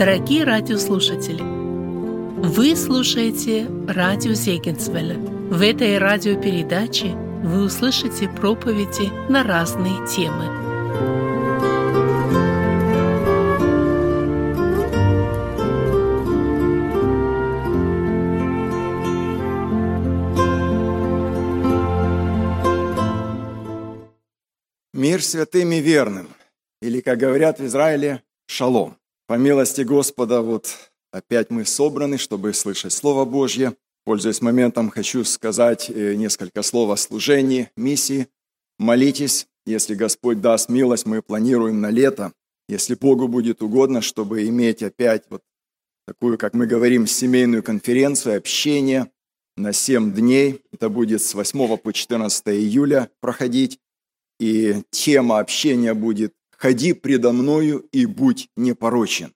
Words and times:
Дорогие 0.00 0.44
радиослушатели, 0.44 1.42
вы 1.42 2.74
слушаете 2.74 3.66
радио 3.86 4.32
Зегенсвелля. 4.32 5.18
В 5.18 5.60
этой 5.60 5.98
радиопередаче 5.98 7.08
вы 7.44 7.64
услышите 7.64 8.26
проповеди 8.26 9.10
на 9.30 9.42
разные 9.42 9.96
темы. 10.08 10.46
Мир 24.94 25.22
святым 25.22 25.72
и 25.72 25.80
верным, 25.80 26.30
или, 26.80 27.02
как 27.02 27.18
говорят 27.18 27.60
в 27.60 27.66
Израиле, 27.66 28.22
шалом. 28.46 28.99
По 29.30 29.34
милости 29.34 29.82
Господа, 29.82 30.40
вот 30.40 30.76
опять 31.12 31.50
мы 31.50 31.64
собраны, 31.64 32.18
чтобы 32.18 32.52
слышать 32.52 32.92
Слово 32.92 33.24
Божье. 33.24 33.76
Пользуясь 34.04 34.40
моментом, 34.40 34.90
хочу 34.90 35.22
сказать 35.22 35.88
э, 35.88 36.16
несколько 36.16 36.62
слов 36.62 36.90
о 36.90 36.96
служении, 36.96 37.70
миссии. 37.76 38.26
Молитесь, 38.80 39.46
если 39.64 39.94
Господь 39.94 40.40
даст 40.40 40.68
милость, 40.68 41.06
мы 41.06 41.22
планируем 41.22 41.80
на 41.80 41.90
лето, 41.90 42.32
если 42.68 42.96
Богу 42.96 43.28
будет 43.28 43.62
угодно, 43.62 44.00
чтобы 44.00 44.48
иметь 44.48 44.82
опять 44.82 45.22
вот 45.30 45.42
такую, 46.08 46.36
как 46.36 46.54
мы 46.54 46.66
говорим, 46.66 47.06
семейную 47.06 47.62
конференцию, 47.62 48.36
общение 48.36 49.12
на 49.56 49.72
7 49.72 50.12
дней. 50.12 50.60
Это 50.72 50.88
будет 50.88 51.22
с 51.22 51.34
8 51.34 51.76
по 51.76 51.92
14 51.92 52.48
июля 52.48 53.08
проходить. 53.20 53.78
И 54.40 54.82
тема 54.90 55.38
общения 55.38 55.94
будет 55.94 56.34
«Ходи 56.60 56.92
предо 56.92 57.32
мною 57.32 57.88
и 57.90 58.04
будь 58.04 58.50
непорочен». 58.54 59.34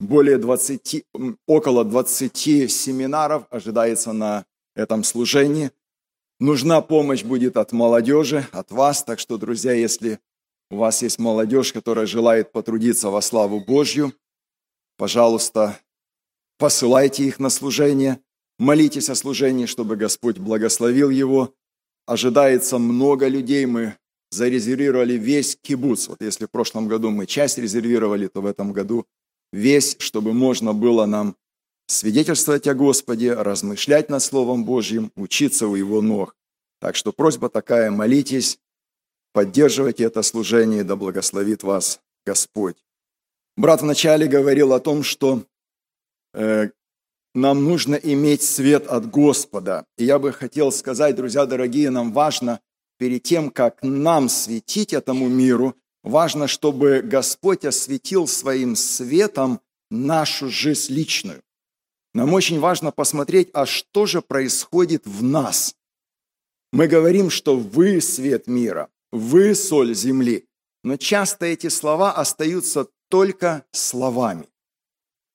Более 0.00 0.38
20, 0.38 1.04
около 1.46 1.84
20 1.84 2.36
семинаров 2.70 3.46
ожидается 3.50 4.12
на 4.12 4.46
этом 4.74 5.04
служении. 5.04 5.72
Нужна 6.40 6.80
помощь 6.80 7.22
будет 7.22 7.58
от 7.58 7.72
молодежи, 7.72 8.46
от 8.52 8.70
вас. 8.70 9.04
Так 9.04 9.18
что, 9.18 9.36
друзья, 9.36 9.72
если 9.72 10.20
у 10.70 10.76
вас 10.76 11.02
есть 11.02 11.18
молодежь, 11.18 11.72
которая 11.72 12.06
желает 12.06 12.50
потрудиться 12.50 13.10
во 13.10 13.20
славу 13.20 13.60
Божью, 13.60 14.14
пожалуйста, 14.96 15.78
посылайте 16.56 17.24
их 17.24 17.40
на 17.40 17.50
служение, 17.50 18.20
молитесь 18.58 19.10
о 19.10 19.14
служении, 19.14 19.66
чтобы 19.66 19.96
Господь 19.96 20.38
благословил 20.38 21.10
его. 21.10 21.54
Ожидается 22.06 22.78
много 22.78 23.28
людей, 23.28 23.66
мы 23.66 23.98
зарезервировали 24.30 25.14
весь 25.14 25.56
кибуц. 25.60 26.08
Вот 26.08 26.20
если 26.20 26.46
в 26.46 26.50
прошлом 26.50 26.88
году 26.88 27.10
мы 27.10 27.26
часть 27.26 27.58
резервировали, 27.58 28.26
то 28.26 28.40
в 28.40 28.46
этом 28.46 28.72
году 28.72 29.06
весь, 29.52 29.96
чтобы 29.98 30.32
можно 30.32 30.72
было 30.74 31.06
нам 31.06 31.36
свидетельствовать 31.86 32.66
о 32.66 32.74
Господе, 32.74 33.32
размышлять 33.32 34.10
над 34.10 34.22
Словом 34.22 34.64
Божьим, 34.64 35.10
учиться 35.16 35.66
у 35.66 35.74
Его 35.74 36.02
ног. 36.02 36.36
Так 36.80 36.96
что 36.96 37.12
просьба 37.12 37.48
такая, 37.48 37.90
молитесь, 37.90 38.58
поддерживайте 39.32 40.04
это 40.04 40.22
служение, 40.22 40.84
да 40.84 40.96
благословит 40.96 41.62
вас 41.62 42.00
Господь. 42.26 42.76
Брат 43.56 43.82
вначале 43.82 44.28
говорил 44.28 44.72
о 44.72 44.80
том, 44.80 45.02
что 45.02 45.44
э, 46.34 46.68
нам 47.34 47.64
нужно 47.64 47.96
иметь 47.96 48.42
свет 48.42 48.86
от 48.86 49.10
Господа. 49.10 49.84
И 49.96 50.04
я 50.04 50.18
бы 50.18 50.32
хотел 50.32 50.70
сказать, 50.70 51.16
друзья 51.16 51.46
дорогие, 51.46 51.90
нам 51.90 52.12
важно 52.12 52.60
перед 52.98 53.22
тем, 53.22 53.50
как 53.50 53.82
нам 53.82 54.28
светить 54.28 54.92
этому 54.92 55.28
миру, 55.28 55.74
Важно, 56.08 56.46
чтобы 56.46 57.02
Господь 57.02 57.64
осветил 57.64 58.26
своим 58.26 58.76
светом 58.76 59.60
нашу 59.90 60.48
жизнь 60.48 60.92
личную. 60.92 61.42
Нам 62.14 62.32
очень 62.32 62.60
важно 62.60 62.92
посмотреть, 62.92 63.50
а 63.52 63.66
что 63.66 64.06
же 64.06 64.22
происходит 64.22 65.06
в 65.06 65.22
нас. 65.22 65.74
Мы 66.72 66.86
говорим, 66.86 67.28
что 67.30 67.56
вы 67.56 68.00
свет 68.00 68.46
мира, 68.46 68.88
вы 69.12 69.54
соль 69.54 69.94
земли, 69.94 70.46
но 70.82 70.96
часто 70.96 71.46
эти 71.46 71.68
слова 71.68 72.12
остаются 72.12 72.86
только 73.10 73.64
словами. 73.72 74.48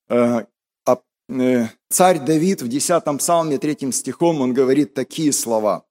Э, 0.09 0.45
а, 0.85 1.01
э, 1.29 1.67
царь 1.89 2.19
Давид 2.19 2.61
в 2.61 2.67
10 2.67 3.17
псалме 3.17 3.57
3 3.57 3.91
стихом, 3.91 4.41
он 4.41 4.53
говорит 4.53 4.93
такие 4.93 5.31
слова. 5.31 5.85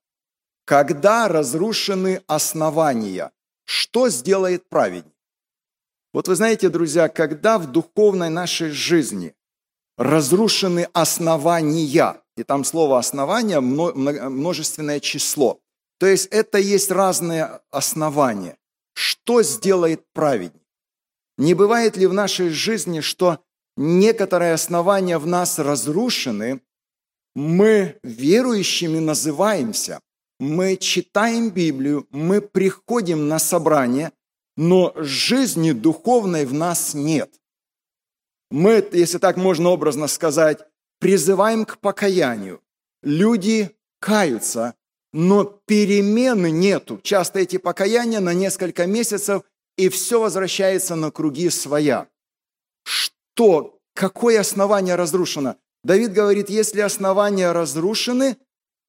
«Когда 0.65 1.27
разрушены 1.27 2.21
основания, 2.27 3.31
что 3.65 4.09
сделает 4.09 4.69
праведник? 4.69 5.13
Вот 6.13 6.27
вы 6.27 6.35
знаете, 6.35 6.69
друзья, 6.69 7.09
когда 7.09 7.57
в 7.57 7.71
духовной 7.71 8.29
нашей 8.29 8.69
жизни 8.69 9.35
разрушены 9.97 10.87
основания, 10.93 12.21
и 12.35 12.43
там 12.43 12.63
слово 12.63 12.99
основание 12.99 13.59
множественное 13.59 14.99
число, 14.99 15.59
то 15.99 16.07
есть 16.07 16.27
это 16.27 16.57
есть 16.57 16.91
разные 16.91 17.61
основания. 17.71 18.57
Что 18.93 19.41
сделает 19.41 20.05
праведник? 20.13 20.61
Не 21.37 21.53
бывает 21.53 21.97
ли 21.97 22.05
в 22.05 22.13
нашей 22.13 22.49
жизни, 22.49 22.99
что 22.99 23.39
некоторые 23.75 24.53
основания 24.53 25.17
в 25.17 25.25
нас 25.25 25.57
разрушены, 25.57 26.61
мы 27.35 27.97
верующими 28.03 28.99
называемся, 28.99 29.99
мы 30.43 30.75
читаем 30.75 31.49
Библию, 31.49 32.05
мы 32.11 32.41
приходим 32.41 33.27
на 33.27 33.39
собрание, 33.39 34.11
но 34.57 34.93
жизни 34.95 35.71
духовной 35.71 36.45
в 36.45 36.53
нас 36.53 36.93
нет. 36.93 37.33
Мы, 38.51 38.87
если 38.91 39.17
так 39.17 39.37
можно 39.37 39.69
образно 39.69 40.07
сказать, 40.07 40.59
призываем 40.99 41.65
к 41.65 41.79
покаянию. 41.79 42.61
Люди 43.01 43.75
каются, 43.99 44.75
но 45.13 45.45
перемены 45.45 46.51
нету. 46.51 46.99
Часто 47.01 47.39
эти 47.39 47.57
покаяния 47.57 48.19
на 48.19 48.33
несколько 48.33 48.85
месяцев, 48.85 49.43
и 49.77 49.89
все 49.89 50.19
возвращается 50.19 50.95
на 50.95 51.09
круги 51.09 51.49
своя. 51.49 52.07
Что? 52.83 53.79
Какое 53.95 54.41
основание 54.41 54.95
разрушено? 54.95 55.55
Давид 55.83 56.13
говорит, 56.13 56.49
если 56.49 56.81
основания 56.81 57.51
разрушены, 57.51 58.37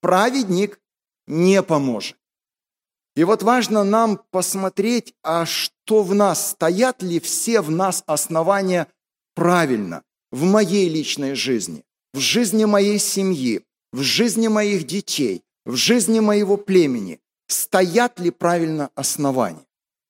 праведник 0.00 0.78
не 1.26 1.62
поможет. 1.62 2.16
И 3.16 3.24
вот 3.24 3.42
важно 3.42 3.84
нам 3.84 4.20
посмотреть, 4.30 5.14
а 5.22 5.46
что 5.46 6.02
в 6.02 6.14
нас, 6.14 6.50
стоят 6.50 7.02
ли 7.02 7.20
все 7.20 7.60
в 7.60 7.70
нас 7.70 8.02
основания 8.06 8.88
правильно 9.34 10.02
в 10.32 10.42
моей 10.42 10.88
личной 10.88 11.34
жизни, 11.34 11.84
в 12.12 12.18
жизни 12.18 12.64
моей 12.64 12.98
семьи, 12.98 13.62
в 13.92 14.02
жизни 14.02 14.48
моих 14.48 14.84
детей, 14.84 15.44
в 15.64 15.76
жизни 15.76 16.18
моего 16.18 16.56
племени, 16.56 17.20
стоят 17.46 18.18
ли 18.18 18.30
правильно 18.30 18.90
основания. 18.96 19.64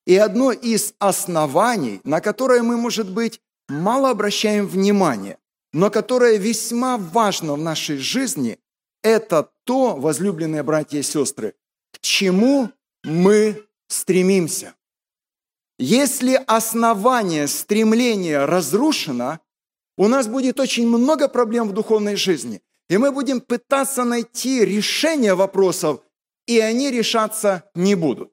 И 0.07 0.17
одно 0.17 0.53
из 0.53 0.95
оснований, 0.99 2.01
на 2.05 2.21
которое 2.21 2.63
мы, 2.63 2.77
может 2.77 3.11
быть, 3.11 3.41
мало 3.69 4.11
обращаем 4.11 4.67
внимания, 4.67 5.39
но 5.73 5.91
которое 5.91 6.39
весьма 6.39 6.97
важно 6.97 7.55
в 7.55 7.59
нашей 7.59 7.99
жизни, 7.99 8.59
это 9.05 9.51
то, 9.65 9.95
возлюбленные 9.95 10.65
братья 10.65 10.99
и 10.99 11.03
сестры, 11.03 11.55
к 11.93 12.01
чему 12.01 12.71
мы 13.05 13.63
стремимся. 13.87 14.75
Если 15.79 16.43
основание 16.47 17.47
стремления 17.47 18.47
разрушено, 18.47 19.41
у 19.97 20.09
нас 20.09 20.27
будет 20.27 20.59
очень 20.59 20.89
много 20.89 21.29
проблем 21.29 21.69
в 21.69 21.73
духовной 21.73 22.17
жизни. 22.17 22.63
И 22.89 22.97
мы 22.97 23.13
будем 23.13 23.41
пытаться 23.41 24.05
найти 24.05 24.65
решение 24.65 25.35
вопросов, 25.35 26.01
и 26.47 26.59
они 26.59 26.91
решаться 26.91 27.71
не 27.75 27.95
будут. 27.95 28.33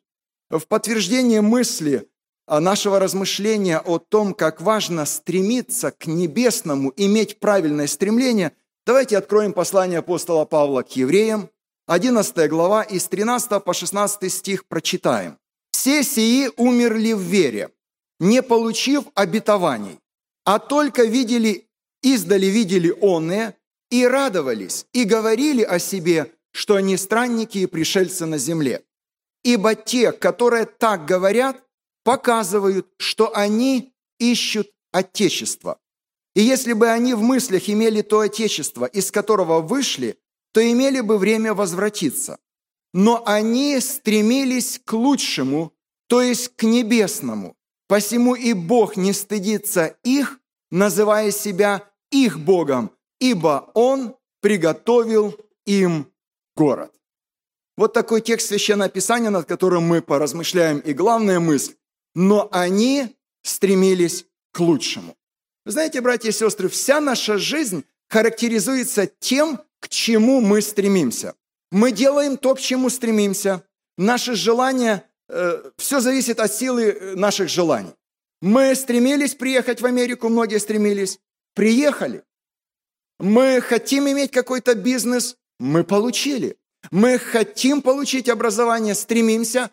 В 0.50 0.68
подтверждение 0.68 1.42
мысли 1.42 2.10
нашего 2.48 3.00
размышления 3.00 3.80
о 3.80 4.00
том, 4.00 4.34
как 4.34 4.62
важно 4.62 5.06
стремиться 5.06 5.92
к 5.92 6.08
небесному, 6.08 6.94
иметь 6.96 7.40
правильное 7.40 7.88
стремление, 7.88 8.54
Давайте 8.86 9.18
откроем 9.18 9.54
послание 9.54 10.00
апостола 10.00 10.46
Павла 10.46 10.82
к 10.82 10.96
евреям, 10.96 11.50
11 11.88 12.50
глава, 12.50 12.84
из 12.84 13.06
13 13.06 13.64
по 13.64 13.74
16 13.74 14.32
стих 14.32 14.66
прочитаем. 14.68 15.38
«Все 15.72 16.04
сии 16.04 16.50
умерли 16.58 17.14
в 17.14 17.20
вере, 17.20 17.72
не 18.20 18.42
получив 18.42 19.06
обетований, 19.14 20.00
а 20.46 20.60
только 20.60 21.04
видели, 21.04 21.68
издали 22.02 22.48
видели 22.48 22.94
онные, 23.02 23.56
и 23.90 24.08
радовались, 24.08 24.86
и 24.94 25.04
говорили 25.04 25.64
о 25.64 25.78
себе, 25.78 26.34
что 26.52 26.76
они 26.76 26.98
странники 26.98 27.60
и 27.60 27.66
пришельцы 27.66 28.26
на 28.26 28.38
земле. 28.38 28.84
Ибо 29.44 29.76
те, 29.76 30.12
которые 30.12 30.66
так 30.66 31.06
говорят, 31.06 31.62
показывают, 32.04 32.88
что 32.98 33.36
они 33.36 33.94
ищут 34.18 34.72
Отечество. 34.92 35.80
И 36.36 36.42
если 36.42 36.74
бы 36.74 36.90
они 36.90 37.14
в 37.14 37.22
мыслях 37.22 37.70
имели 37.70 38.02
то 38.02 38.22
отечество, 38.22 38.86
из 38.86 39.12
которого 39.12 39.60
вышли, 39.60 40.18
то 40.54 40.62
имели 40.62 41.02
бы 41.02 41.18
время 41.18 41.54
возвратиться. 41.54 42.40
Но 42.94 43.24
они 43.26 43.80
стремились 43.80 44.80
к 44.84 44.94
лучшему, 44.94 45.74
то 46.08 46.22
есть 46.22 46.56
к 46.56 46.64
небесному. 46.64 47.56
Посему 47.88 48.36
и 48.36 48.54
Бог 48.54 48.98
не 48.98 49.14
стыдится 49.14 49.98
их, 50.04 50.40
называя 50.72 51.32
себя 51.32 51.90
их 52.12 52.40
Богом, 52.40 52.92
ибо 53.20 53.72
Он 53.74 54.16
приготовил 54.42 55.38
им 55.66 56.12
город. 56.56 56.94
Вот 57.78 57.94
такой 57.94 58.22
текст 58.22 58.48
Священного 58.48 58.90
Писания, 58.90 59.30
над 59.30 59.46
которым 59.46 59.84
мы 59.84 60.02
поразмышляем. 60.02 60.80
И 60.80 60.94
главная 60.94 61.40
мысль, 61.40 61.76
но 62.14 62.50
они 62.52 63.16
стремились 63.44 64.26
к 64.52 64.60
лучшему. 64.60 65.16
Вы 65.66 65.72
знаете, 65.72 66.02
братья 66.02 66.30
и 66.30 66.34
сестры, 66.34 66.70
вся 66.70 67.00
наша 67.00 67.38
жизнь 67.38 67.84
характеризуется 68.10 69.08
тем, 69.20 69.62
к 69.80 69.90
чему 69.90 70.42
мы 70.42 70.62
стремимся. 70.62 71.36
Мы 71.72 71.92
делаем 71.92 72.38
то, 72.38 72.56
к 72.56 72.60
чему 72.60 72.90
стремимся. 72.90 73.64
Наши 73.98 74.36
желания, 74.36 75.06
э, 75.30 75.72
все 75.78 76.00
зависит 76.00 76.40
от 76.40 76.54
силы 76.54 76.84
э, 76.84 77.16
наших 77.16 77.48
желаний. 77.50 77.94
Мы 78.42 78.74
стремились 78.76 79.36
приехать 79.36 79.82
в 79.82 79.86
Америку, 79.86 80.30
многие 80.30 80.60
стремились. 80.60 81.20
Приехали. 81.54 82.24
Мы 83.20 83.62
хотим 83.62 84.10
иметь 84.10 84.32
какой-то 84.32 84.74
бизнес, 84.74 85.38
мы 85.60 85.84
получили. 85.84 86.58
Мы 86.90 87.20
хотим 87.20 87.84
получить 87.84 88.30
образование, 88.30 88.96
стремимся, 88.96 89.70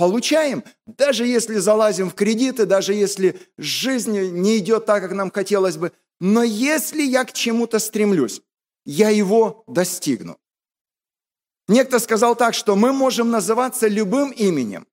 получаем. 0.00 0.64
Даже 0.86 1.26
если 1.26 1.56
залазим 1.58 2.08
в 2.08 2.14
кредиты, 2.14 2.64
даже 2.64 2.94
если 2.94 3.38
жизнь 3.58 4.18
не 4.18 4.56
идет 4.56 4.86
так, 4.86 5.02
как 5.02 5.12
нам 5.12 5.30
хотелось 5.30 5.76
бы. 5.76 5.92
Но 6.20 6.42
если 6.42 7.02
я 7.02 7.24
к 7.24 7.34
чему-то 7.34 7.78
стремлюсь, 7.78 8.40
я 8.86 9.10
его 9.10 9.62
достигну. 9.66 10.38
Некто 11.68 11.98
сказал 11.98 12.34
так, 12.34 12.54
что 12.54 12.76
мы 12.76 12.94
можем 12.94 13.30
называться 13.30 13.88
любым 13.88 14.30
именем, 14.30 14.86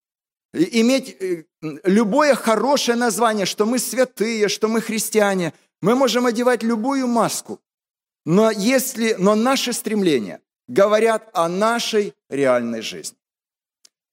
иметь 0.53 1.15
э, 1.21 1.45
любое 1.85 2.35
хорошее 2.35 2.97
название, 2.97 3.45
что 3.45 3.65
мы 3.65 3.79
святые, 3.79 4.49
что 4.49 4.67
мы 4.67 4.81
христиане. 4.81 5.53
Мы 5.81 5.95
можем 5.95 6.25
одевать 6.25 6.63
любую 6.63 7.07
маску. 7.07 7.61
Но, 8.25 8.51
если, 8.51 9.15
но 9.17 9.35
наши 9.35 9.71
стремления 9.71 10.41
говорят 10.67 11.29
о 11.33 11.47
нашей 11.47 12.13
реальной 12.29 12.81
жизни. 12.81 13.16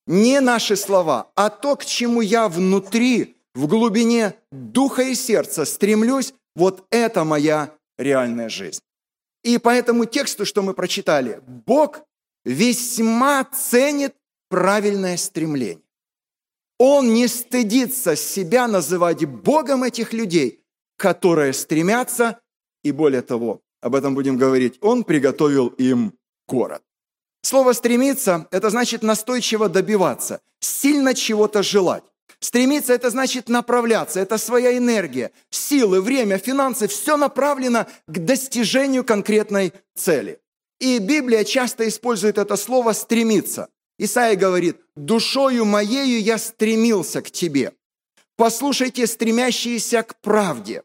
Не 0.07 0.41
наши 0.41 0.77
слова, 0.77 1.31
а 1.35 1.51
то, 1.51 1.77
к 1.77 1.85
чему 1.85 2.21
я 2.21 2.49
внутри, 2.49 3.37
в 3.55 3.67
глубине 3.67 4.35
духа 4.51 5.03
и 5.03 5.15
сердца 5.15 5.65
стремлюсь, 5.65 6.35
вот 6.55 6.87
это 6.91 7.25
моя 7.25 7.75
реальная 7.99 8.49
жизнь. 8.49 8.81
И 9.43 9.59
по 9.59 9.69
этому 9.69 10.05
тексту, 10.05 10.45
что 10.45 10.63
мы 10.63 10.75
прочитали, 10.75 11.41
Бог 11.47 12.01
весьма 12.45 13.45
ценит 13.45 14.15
правильное 14.49 15.17
стремление. 15.17 15.83
Он 16.79 17.15
не 17.15 17.29
стыдится 17.29 18.17
себя 18.17 18.67
называть 18.67 19.25
Богом 19.25 19.85
этих 19.85 20.13
людей, 20.13 20.61
которые 20.97 21.53
стремятся, 21.53 22.41
и 22.83 22.93
более 22.93 23.23
того, 23.23 23.61
об 23.81 23.95
этом 23.95 24.15
будем 24.15 24.37
говорить, 24.37 24.79
Он 24.81 25.05
приготовил 25.05 25.69
им 25.69 26.15
город. 26.49 26.83
Слово 27.45 27.75
«стремиться»– 27.75 28.49
это 28.51 28.71
значит 28.71 29.03
настойчиво 29.03 29.69
добиваться, 29.69 30.41
сильно 30.61 31.13
чего-то 31.13 31.63
желать. 31.63 32.03
Стремиться– 32.41 32.93
это 32.95 33.11
значит 33.11 33.51
направляться, 33.51 34.19
это 34.19 34.39
своя 34.39 34.79
энергия, 34.79 35.31
силы, 35.51 36.01
время, 36.01 36.39
финансы– 36.39 36.87
все 36.89 37.19
направлено 37.19 37.87
к 38.07 38.19
достижению 38.19 39.05
конкретной 39.05 39.75
цели. 39.95 40.41
И 40.81 40.99
Библия 40.99 41.45
часто 41.45 41.87
использует 41.87 42.39
это 42.39 42.57
слово 42.57 42.95
«стремиться». 42.95 43.69
Исаия 43.99 44.37
говорит, 44.37 44.79
«Душою 44.97 45.67
моею 45.67 46.23
я 46.23 46.39
стремился 46.39 47.21
к 47.21 47.31
тебе». 47.31 47.73
Послушайте, 48.37 49.07
стремящиеся 49.07 50.03
к 50.03 50.19
правде. 50.23 50.83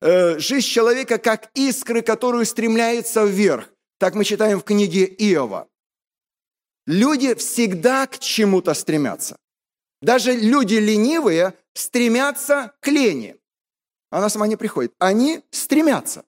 Э, 0.00 0.36
жизнь 0.40 0.66
человека 0.66 1.18
как 1.18 1.50
искры, 1.54 2.02
которую 2.02 2.44
стремляется 2.44 3.24
вверх. 3.24 3.68
Так 3.98 4.16
мы 4.16 4.24
читаем 4.24 4.58
в 4.58 4.64
книге 4.64 5.04
Иова. 5.04 5.68
Люди 6.86 7.34
всегда 7.34 8.06
к 8.06 8.18
чему-то 8.18 8.74
стремятся. 8.74 9.36
Даже 10.00 10.32
люди 10.32 10.74
ленивые 10.74 11.54
стремятся 11.74 12.72
к 12.80 12.88
лени. 12.88 13.36
Она 14.10 14.28
сама 14.28 14.46
не 14.46 14.56
приходит. 14.56 14.92
Они 14.98 15.42
стремятся. 15.50 16.24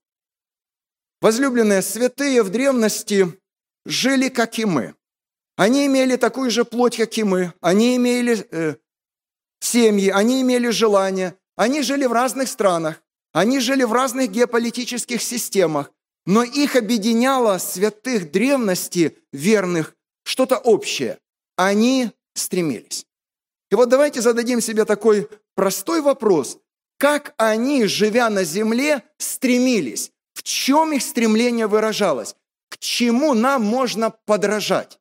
Возлюбленные 1.21 1.83
святые 1.83 2.43
в 2.43 2.51
древности 2.51 3.39
жили, 3.85 4.29
как 4.29 4.59
и 4.59 4.65
мы. 4.65 4.95
Они 5.57 5.87
имели 5.87 6.17
такую 6.17 6.51
же 6.51 6.65
плоть, 6.65 6.97
как 6.97 7.17
и 7.19 7.25
мы. 7.25 7.53
Они 7.61 7.97
имели 7.97 8.47
э, 8.51 8.77
семьи, 9.61 10.09
они 10.11 10.43
имели 10.43 10.71
желания. 10.71 11.37
Они 11.57 11.83
жили 11.83 12.07
в 12.07 12.13
разных 12.13 12.49
странах. 12.49 13.03
Они 13.33 13.59
жили 13.59 13.83
в 13.83 13.93
разных 13.93 14.31
геополитических 14.31 15.21
системах. 15.21 15.91
Но 16.27 16.43
их 16.43 16.77
объединяло 16.77 17.59
святых 17.59 18.31
древности 18.31 19.19
верных 19.33 19.95
что-то 20.25 20.59
общее. 20.59 21.19
Они 21.57 22.11
стремились. 22.35 23.07
И 23.71 23.75
вот 23.77 23.89
давайте 23.89 24.21
зададим 24.21 24.61
себе 24.61 24.85
такой 24.85 25.29
простой 25.55 26.01
вопрос. 26.01 26.59
Как 26.99 27.35
они, 27.37 27.87
живя 27.87 28.31
на 28.31 28.45
земле, 28.45 29.03
стремились? 29.19 30.11
В 30.33 30.43
чем 30.43 30.93
их 30.93 31.03
стремление 31.03 31.67
выражалось? 31.67 32.35
К 32.69 32.79
чему 32.79 33.35
нам 33.35 33.63
можно 33.63 34.11
подражать? 34.11 34.99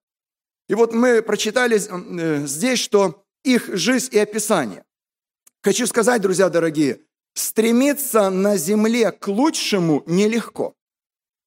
И 0.70 0.76
вот 0.76 0.94
мы 0.94 1.22
прочитали 1.22 1.78
э, 1.78 2.46
здесь, 2.46 2.80
что 2.80 3.26
их 3.44 3.76
жизнь 3.76 4.10
и 4.12 4.20
описание. 4.20 4.86
Хочу 5.62 5.88
сказать, 5.88 6.22
друзья 6.22 6.50
дорогие, 6.50 7.02
стремиться 7.34 8.30
на 8.30 8.58
земле 8.58 9.12
к 9.12 9.28
лучшему 9.28 10.04
нелегко. 10.06 10.76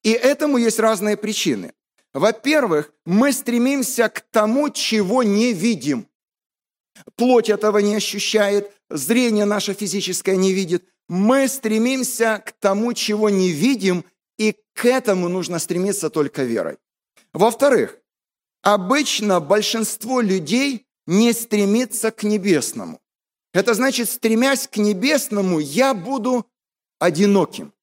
И 0.02 0.12
этому 0.12 0.58
есть 0.58 0.78
разные 0.78 1.16
причины. 1.16 1.72
Во-первых, 2.16 2.94
мы 3.04 3.30
стремимся 3.30 4.08
к 4.08 4.22
тому, 4.30 4.70
чего 4.70 5.22
не 5.22 5.52
видим. 5.52 6.08
Плоть 7.14 7.50
этого 7.50 7.76
не 7.76 7.94
ощущает, 7.94 8.72
зрение 8.88 9.44
наше 9.44 9.74
физическое 9.74 10.34
не 10.34 10.54
видит. 10.54 10.88
Мы 11.10 11.46
стремимся 11.46 12.42
к 12.46 12.52
тому, 12.52 12.94
чего 12.94 13.28
не 13.28 13.50
видим, 13.50 14.02
и 14.38 14.56
к 14.72 14.86
этому 14.86 15.28
нужно 15.28 15.58
стремиться 15.58 16.08
только 16.08 16.44
верой. 16.44 16.78
Во-вторых, 17.34 17.98
обычно 18.62 19.38
большинство 19.38 20.22
людей 20.22 20.86
не 21.06 21.34
стремится 21.34 22.10
к 22.10 22.22
небесному. 22.22 22.98
Это 23.52 23.74
значит, 23.74 24.08
стремясь 24.08 24.68
к 24.68 24.78
небесному, 24.78 25.58
я 25.58 25.92
буду 25.92 26.46
одиноким. 26.98 27.74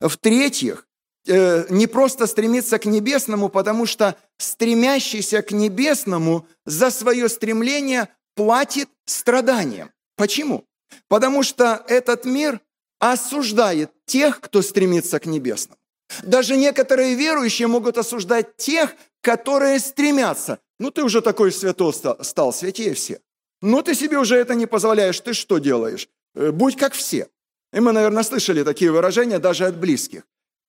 В-третьих, 0.00 0.87
Э, 1.30 1.66
не 1.68 1.86
просто 1.86 2.26
стремиться 2.26 2.78
к 2.78 2.86
небесному, 2.86 3.50
потому 3.50 3.84
что 3.84 4.16
стремящийся 4.38 5.42
к 5.42 5.50
небесному 5.50 6.46
за 6.64 6.90
свое 6.90 7.28
стремление 7.28 8.08
платит 8.34 8.88
страданием. 9.04 9.90
Почему? 10.16 10.64
Потому 11.08 11.42
что 11.42 11.84
этот 11.86 12.24
мир 12.24 12.60
осуждает 12.98 13.90
тех, 14.06 14.40
кто 14.40 14.62
стремится 14.62 15.20
к 15.20 15.26
небесному. 15.26 15.78
Даже 16.22 16.56
некоторые 16.56 17.14
верующие 17.14 17.68
могут 17.68 17.98
осуждать 17.98 18.56
тех, 18.56 18.94
которые 19.20 19.80
стремятся. 19.80 20.58
Ну, 20.78 20.90
ты 20.90 21.04
уже 21.04 21.20
такой 21.20 21.52
святой 21.52 21.92
стал, 21.92 22.52
святее 22.54 22.94
всех. 22.94 23.18
Ну, 23.60 23.82
ты 23.82 23.94
себе 23.94 24.18
уже 24.18 24.36
это 24.36 24.54
не 24.54 24.64
позволяешь, 24.64 25.20
ты 25.20 25.34
что 25.34 25.58
делаешь? 25.58 26.08
Э, 26.34 26.52
будь 26.52 26.76
как 26.76 26.94
все. 26.94 27.28
И 27.74 27.80
мы, 27.80 27.92
наверное, 27.92 28.22
слышали 28.22 28.62
такие 28.62 28.90
выражения 28.90 29.38
даже 29.38 29.66
от 29.66 29.76
близких 29.76 30.22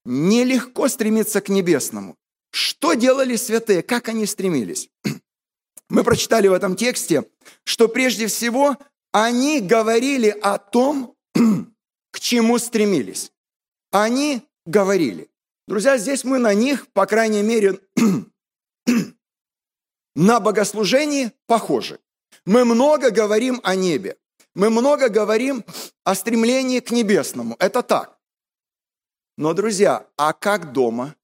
нелегко 0.06 0.88
стремиться 0.88 1.41
к 1.41 1.50
небесному. 1.50 2.15
Что 2.51 2.94
делали 2.94 3.36
святые? 3.36 3.84
Как 3.84 4.10
они 4.10 4.25
стремились? 4.25 4.89
Мы 5.89 6.03
прочитали 6.03 6.48
в 6.48 6.53
этом 6.53 6.75
тексте, 6.75 7.25
что 7.63 7.88
прежде 7.88 8.27
всего 8.27 8.77
они 9.12 9.60
говорили 9.60 10.29
о 10.29 10.58
том, 10.58 11.15
к 12.12 12.20
чему 12.20 12.58
стремились. 12.60 13.32
Они 13.91 14.44
говорили. 14.65 15.29
Друзья, 15.68 15.98
здесь 15.98 16.24
мы 16.24 16.39
на 16.39 16.53
них, 16.53 16.88
по 16.94 17.06
крайней 17.06 17.44
мере, 17.44 17.79
на 20.15 20.39
богослужении 20.39 21.32
похожи. 21.46 22.00
Мы 22.46 22.65
много 22.65 23.12
говорим 23.12 23.60
о 23.63 23.75
небе. 23.75 24.18
Мы 24.56 24.70
много 24.70 25.10
говорим 25.10 25.63
о 26.03 26.15
стремлении 26.15 26.79
к 26.79 26.91
небесному. 26.91 27.56
Это 27.60 27.84
так. 27.84 28.19
Но, 29.39 29.53
друзья, 29.53 30.05
а 30.17 30.34
как 30.34 30.74
дома? 30.74 31.15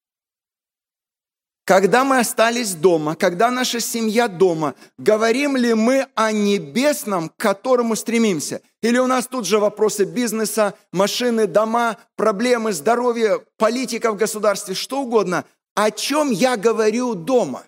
Когда 1.65 2.05
мы 2.05 2.19
остались 2.19 2.73
дома, 2.73 3.17
когда 3.17 3.51
наша 3.51 3.81
семья 3.81 4.29
дома, 4.29 4.75
говорим 4.97 5.57
ли 5.57 5.73
мы 5.73 6.07
о 6.15 6.31
небесном, 6.31 7.27
к 7.27 7.35
которому 7.35 7.97
стремимся? 7.97 8.61
Или 8.81 8.99
у 8.99 9.07
нас 9.07 9.27
тут 9.27 9.45
же 9.45 9.59
вопросы 9.59 10.05
бизнеса, 10.05 10.75
машины, 10.93 11.45
дома, 11.45 11.97
проблемы, 12.15 12.71
здоровья, 12.71 13.41
политика 13.57 14.13
в 14.13 14.15
государстве, 14.15 14.75
что 14.75 15.01
угодно? 15.01 15.43
О 15.73 15.91
чем 15.91 16.31
я 16.31 16.55
говорю 16.55 17.15
дома? 17.15 17.65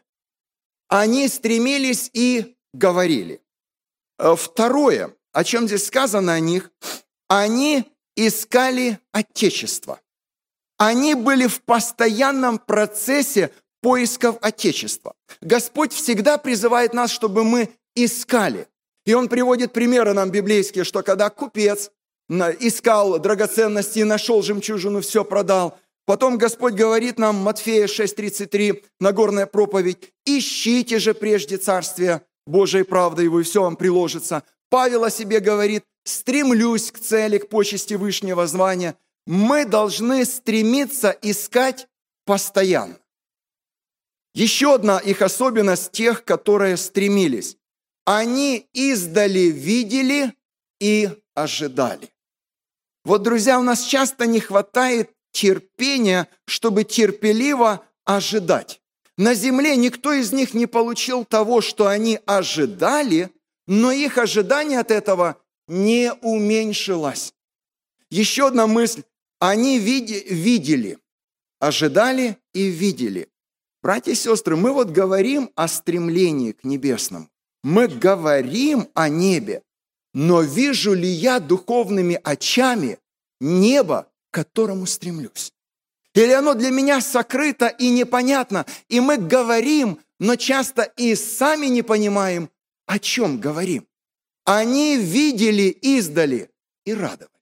Они 0.87 1.27
стремились 1.27 2.09
и 2.13 2.55
говорили. 2.73 3.41
Э, 4.17 4.37
второе, 4.37 5.13
о 5.33 5.43
чем 5.43 5.67
здесь 5.67 5.87
сказано 5.87 6.31
о 6.31 6.39
них, 6.39 6.71
они 7.27 7.83
искали 8.15 9.01
Отечество. 9.11 9.99
Они 10.77 11.15
были 11.15 11.48
в 11.48 11.62
постоянном 11.62 12.60
процессе 12.60 13.51
поисков 13.81 14.38
Отечества. 14.41 15.13
Господь 15.41 15.93
всегда 15.93 16.38
призывает 16.38 16.93
нас, 16.93 17.12
чтобы 17.12 17.43
мы 17.43 17.69
искали. 17.96 18.67
И 19.05 19.13
Он 19.13 19.27
приводит 19.27 19.74
примеры 19.74 20.13
нам 20.13 20.29
библейские, 20.29 20.84
что 20.84 21.01
когда 21.01 21.29
купец 21.29 21.91
искал 22.29 23.19
драгоценности, 23.19 24.00
нашел 24.00 24.41
жемчужину, 24.41 25.01
все 25.01 25.24
продал. 25.24 25.77
Потом 26.05 26.38
Господь 26.38 26.74
говорит 26.74 27.17
нам, 27.17 27.36
Матфея 27.36 27.88
6,33, 27.88 28.84
Нагорная 29.00 29.46
проповедь, 29.46 30.13
«Ищите 30.25 31.00
же 31.00 31.13
прежде 31.13 31.57
Царствие 31.57 32.22
Божией 32.46 32.84
правды 32.84 33.24
Его, 33.24 33.39
и 33.39 33.43
все 33.43 33.62
вам 33.62 33.75
приложится». 33.75 34.43
Павел 34.69 35.03
о 35.03 35.10
себе 35.10 35.39
говорит, 35.39 35.84
«Стремлюсь 36.05 36.91
к 36.91 37.00
цели, 37.00 37.38
к 37.38 37.50
почести 37.50 37.96
Вышнего 37.96 38.48
звания». 38.48 38.96
Мы 39.27 39.65
должны 39.65 40.24
стремиться 40.24 41.10
искать 41.22 41.89
постоянно. 42.25 42.98
Еще 44.34 44.75
одна 44.75 45.00
их 45.00 45.22
особенность 45.22 45.91
тех, 45.91 46.24
которые 46.24 46.77
стремились. 46.77 47.57
Они 48.05 48.65
издали 48.72 49.51
видели 49.51 50.34
и 50.79 51.10
ожидали. 51.36 52.10
Вот, 53.03 53.22
друзья, 53.24 53.60
у 53.60 53.63
нас 53.63 53.84
часто 53.84 54.27
не 54.27 54.39
хватает 54.39 55.12
терпения, 55.34 56.29
чтобы 56.46 56.86
терпеливо 56.86 57.86
ожидать. 58.05 58.79
На 59.17 59.34
земле 59.34 59.75
никто 59.75 60.13
из 60.13 60.31
них 60.31 60.53
не 60.53 60.67
получил 60.67 61.25
того, 61.25 61.60
что 61.60 61.88
они 61.88 62.22
ожидали, 62.25 63.29
но 63.65 63.91
их 63.91 64.17
ожидание 64.17 64.79
от 64.79 64.89
этого 64.89 65.36
не 65.67 66.13
уменьшилось. 66.22 67.34
Еще 68.10 68.48
одна 68.48 68.67
мысль. 68.67 69.03
Они 69.39 69.77
види, 69.79 70.25
видели, 70.29 70.98
ожидали 71.60 72.38
и 72.53 72.67
видели. 72.67 73.29
Братья 73.82 74.12
и 74.12 74.15
сестры, 74.15 74.56
мы 74.56 74.72
вот 74.72 74.89
говорим 74.89 75.51
о 75.56 75.67
стремлении 75.67 76.53
к 76.53 76.63
небесному. 76.63 77.29
Мы 77.63 77.88
говорим 77.88 78.88
о 78.96 79.10
небе. 79.10 79.63
Но 80.13 80.41
вижу 80.41 80.94
ли 80.94 81.08
я 81.08 81.39
духовными 81.39 82.20
очами 82.24 82.98
небо, 83.39 84.12
к 84.32 84.34
которому 84.34 84.88
стремлюсь? 84.88 85.53
Или 86.15 86.32
оно 86.32 86.56
для 86.56 86.72
меня 86.72 87.00
сокрыто 87.01 87.67
и 87.67 87.89
непонятно, 87.89 88.65
и 88.89 89.00
мы 89.00 89.17
говорим, 89.17 90.00
но 90.20 90.36
часто 90.36 90.82
и 90.98 91.13
сами 91.13 91.67
не 91.67 91.84
понимаем, 91.84 92.50
о 92.88 92.98
чем 92.98 93.39
говорим. 93.39 93.88
Они 94.44 94.98
видели 94.98 95.70
издали 95.70 96.50
и 96.86 96.96
радовались. 96.96 97.37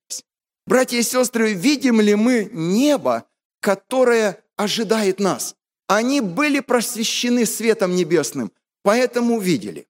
Братья 0.68 0.98
и 0.98 1.04
сестры, 1.04 1.54
видим 1.54 2.02
ли 2.02 2.16
мы 2.16 2.50
небо, 2.52 3.26
которое 3.60 4.44
ожидает 4.56 5.20
нас? 5.20 5.56
Они 5.88 6.22
были 6.22 6.60
просвещены 6.60 7.46
светом 7.46 7.96
небесным, 7.96 8.52
поэтому 8.82 9.40
видели. 9.40 9.88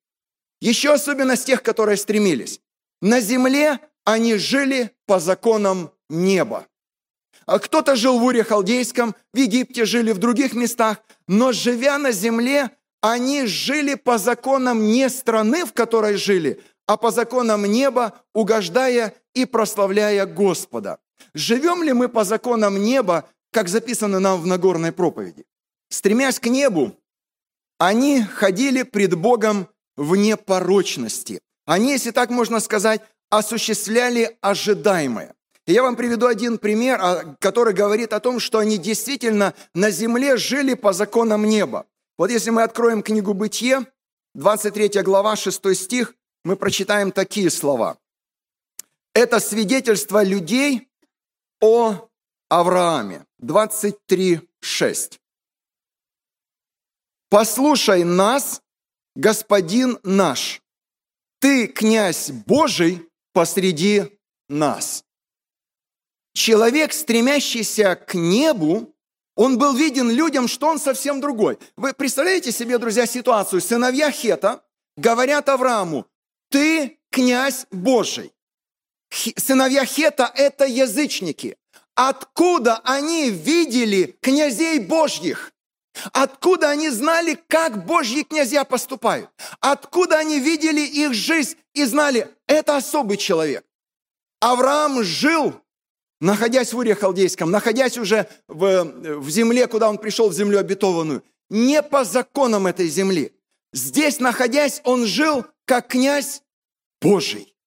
Еще 0.60 0.94
особенность 0.94 1.46
тех, 1.46 1.64
которые 1.64 1.96
стремились. 1.96 2.60
На 3.02 3.22
земле 3.22 3.80
они 4.04 4.36
жили 4.36 4.92
по 5.06 5.20
законам 5.20 5.92
неба. 6.10 6.68
А 7.46 7.60
кто-то 7.60 7.96
жил 7.96 8.20
в 8.20 8.24
Уре 8.24 8.44
Халдейском, 8.44 9.16
в 9.34 9.38
Египте 9.38 9.86
жили, 9.86 10.12
в 10.12 10.18
других 10.18 10.54
местах, 10.54 10.98
но 11.28 11.52
живя 11.52 11.98
на 11.98 12.12
земле, 12.12 12.72
они 13.02 13.46
жили 13.46 13.96
по 13.96 14.18
законам 14.18 14.88
не 14.88 15.10
страны, 15.10 15.66
в 15.66 15.74
которой 15.74 16.16
жили, 16.16 16.60
а 16.88 16.98
по 16.98 17.12
законам 17.12 17.66
неба, 17.66 18.14
угождая 18.34 19.14
и 19.34 19.46
прославляя 19.46 20.26
Господа. 20.26 21.00
Живем 21.34 21.84
ли 21.84 21.94
мы 21.94 22.10
по 22.10 22.24
законам 22.24 22.82
неба, 22.82 23.28
как 23.52 23.70
записано 23.70 24.20
нам 24.20 24.42
в 24.42 24.48
Нагорной 24.48 24.92
проповеди? 24.92 25.46
Стремясь 25.90 26.40
к 26.40 26.48
небу, 26.48 26.96
они 27.78 28.22
ходили 28.24 28.84
пред 28.84 29.16
Богом 29.16 29.68
в 29.98 30.16
непорочности. 30.16 31.40
Они, 31.66 31.92
если 31.92 32.12
так 32.12 32.30
можно 32.30 32.60
сказать, 32.60 33.02
осуществляли 33.30 34.38
ожидаемое. 34.42 35.34
Я 35.68 35.82
вам 35.82 35.96
приведу 35.96 36.28
один 36.28 36.60
пример, 36.60 37.00
а, 37.02 37.36
который 37.40 37.74
говорит 37.74 38.14
о 38.14 38.20
том, 38.20 38.40
что 38.40 38.60
они 38.60 38.78
действительно 38.78 39.56
на 39.74 39.90
земле 39.90 40.38
жили 40.38 40.76
по 40.76 40.94
законам 40.94 41.46
неба. 41.46 41.88
Вот 42.18 42.30
если 42.30 42.52
мы 42.52 42.62
откроем 42.62 43.02
книгу 43.02 43.34
«Бытие», 43.34 43.86
23 44.36 45.02
глава, 45.02 45.36
6 45.36 45.74
стих, 45.74 46.14
мы 46.46 46.56
прочитаем 46.56 47.12
такие 47.12 47.50
слова. 47.50 47.98
Это 49.14 49.42
свидетельство 49.42 50.24
людей 50.24 50.88
о 51.60 52.08
Аврааме. 52.48 53.26
23, 53.40 54.40
6. 54.62 55.20
«Послушай 57.30 58.06
нас, 58.06 58.62
Господин 59.16 59.98
наш, 60.04 60.62
ты 61.40 61.68
князь 61.68 62.32
Божий 62.32 63.10
посреди 63.32 64.20
нас. 64.50 65.06
Человек, 66.34 66.92
стремящийся 66.92 67.96
к 67.96 68.14
небу, 68.14 68.94
он 69.36 69.58
был 69.58 69.74
виден 69.74 70.12
людям, 70.12 70.50
что 70.50 70.68
он 70.68 70.80
совсем 70.80 71.22
другой. 71.22 71.58
Вы 71.78 71.94
представляете 71.94 72.52
себе, 72.52 72.78
друзья, 72.78 73.06
ситуацию? 73.06 73.62
Сыновья 73.62 74.12
Хета 74.12 74.62
говорят 74.98 75.48
Аврааму, 75.48 76.08
ты 76.50 77.00
князь 77.12 77.66
Божий. 77.72 78.34
Сыновья 79.38 79.86
Хета– 79.86 80.32
это 80.36 80.66
язычники. 80.66 81.58
Откуда 81.96 82.82
они 82.84 83.30
видели 83.30 84.18
князей 84.22 84.80
Божьих? 84.80 85.54
Откуда 86.12 86.70
они 86.70 86.90
знали, 86.90 87.40
как 87.48 87.86
Божьи 87.86 88.24
князья 88.24 88.66
поступают? 88.66 89.30
Откуда 89.62 90.18
они 90.18 90.40
видели 90.40 90.82
их 90.82 91.14
жизнь 91.14 91.58
и 91.74 91.86
знали, 91.86 92.28
это 92.48 92.76
особый 92.76 93.16
человек? 93.16 93.66
Авраам 94.42 95.04
жил, 95.04 95.54
находясь 96.20 96.74
в 96.74 96.78
Уре 96.78 96.96
Халдейском, 96.96 97.50
находясь 97.50 97.98
уже 97.98 98.28
в, 98.50 98.84
в 99.20 99.30
земле, 99.30 99.68
куда 99.68 99.90
он 99.90 99.98
пришел, 99.98 100.30
в 100.30 100.34
землю 100.34 100.60
обетованную, 100.60 101.24
не 101.50 101.82
по 101.82 102.04
законам 102.04 102.68
этой 102.68 102.88
земли. 102.88 103.32
Здесь, 103.76 104.22
находясь, 104.22 104.80
он 104.86 105.06
жил 105.06 105.46
как 105.66 105.90
князь 105.90 106.42
Божий. 107.02 107.58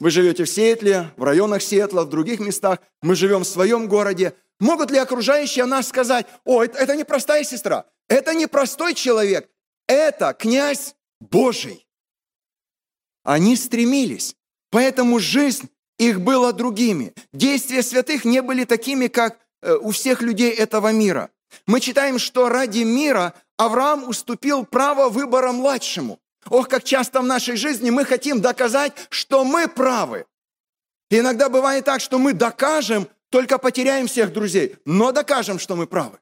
Вы 0.00 0.10
живете 0.10 0.42
в 0.42 0.50
Сиэтле, 0.50 1.12
в 1.16 1.22
районах 1.22 1.62
Сиэтла, 1.62 2.02
в 2.02 2.08
других 2.08 2.40
местах. 2.40 2.80
Мы 3.02 3.14
живем 3.14 3.42
в 3.42 3.46
своем 3.46 3.86
городе. 3.86 4.34
Могут 4.58 4.90
ли 4.90 4.98
окружающие 4.98 5.64
нас 5.64 5.86
сказать, 5.86 6.26
о, 6.44 6.64
это, 6.64 6.76
это 6.76 6.96
не 6.96 7.04
простая 7.04 7.44
сестра, 7.44 7.86
это 8.08 8.34
не 8.34 8.48
простой 8.48 8.94
человек, 8.94 9.48
это 9.86 10.34
князь 10.34 10.96
Божий. 11.20 11.86
Они 13.22 13.54
стремились, 13.54 14.34
поэтому 14.70 15.20
жизнь 15.20 15.70
их 15.98 16.20
была 16.20 16.50
другими. 16.50 17.14
Действия 17.32 17.84
святых 17.84 18.24
не 18.24 18.42
были 18.42 18.64
такими, 18.64 19.06
как 19.06 19.38
э, 19.62 19.74
у 19.74 19.92
всех 19.92 20.20
людей 20.20 20.50
этого 20.50 20.90
мира. 20.90 21.30
Мы 21.66 21.78
читаем, 21.78 22.18
что 22.18 22.48
ради 22.48 22.82
мира 22.82 23.34
Авраам 23.64 24.08
уступил 24.08 24.64
право 24.64 25.08
выбора 25.08 25.52
младшему. 25.52 26.18
Ох, 26.50 26.68
как 26.68 26.82
часто 26.82 27.20
в 27.20 27.24
нашей 27.24 27.54
жизни 27.54 27.90
мы 27.90 28.04
хотим 28.04 28.40
доказать, 28.40 28.92
что 29.08 29.44
мы 29.44 29.68
правы. 29.68 30.26
И 31.10 31.20
иногда 31.20 31.48
бывает 31.48 31.84
так, 31.84 32.00
что 32.00 32.18
мы 32.18 32.32
докажем, 32.32 33.06
только 33.30 33.58
потеряем 33.58 34.08
всех 34.08 34.32
друзей, 34.32 34.76
но 34.84 35.12
докажем, 35.12 35.60
что 35.60 35.76
мы 35.76 35.86
правы. 35.86 36.18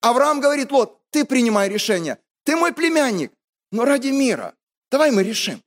Авраам 0.00 0.40
говорит, 0.40 0.72
вот, 0.72 0.98
ты 1.10 1.24
принимай 1.24 1.68
решение, 1.68 2.18
ты 2.44 2.56
мой 2.56 2.72
племянник, 2.72 3.30
но 3.70 3.84
ради 3.84 4.08
мира, 4.08 4.54
давай 4.90 5.12
мы 5.12 5.22
решим. 5.22 5.62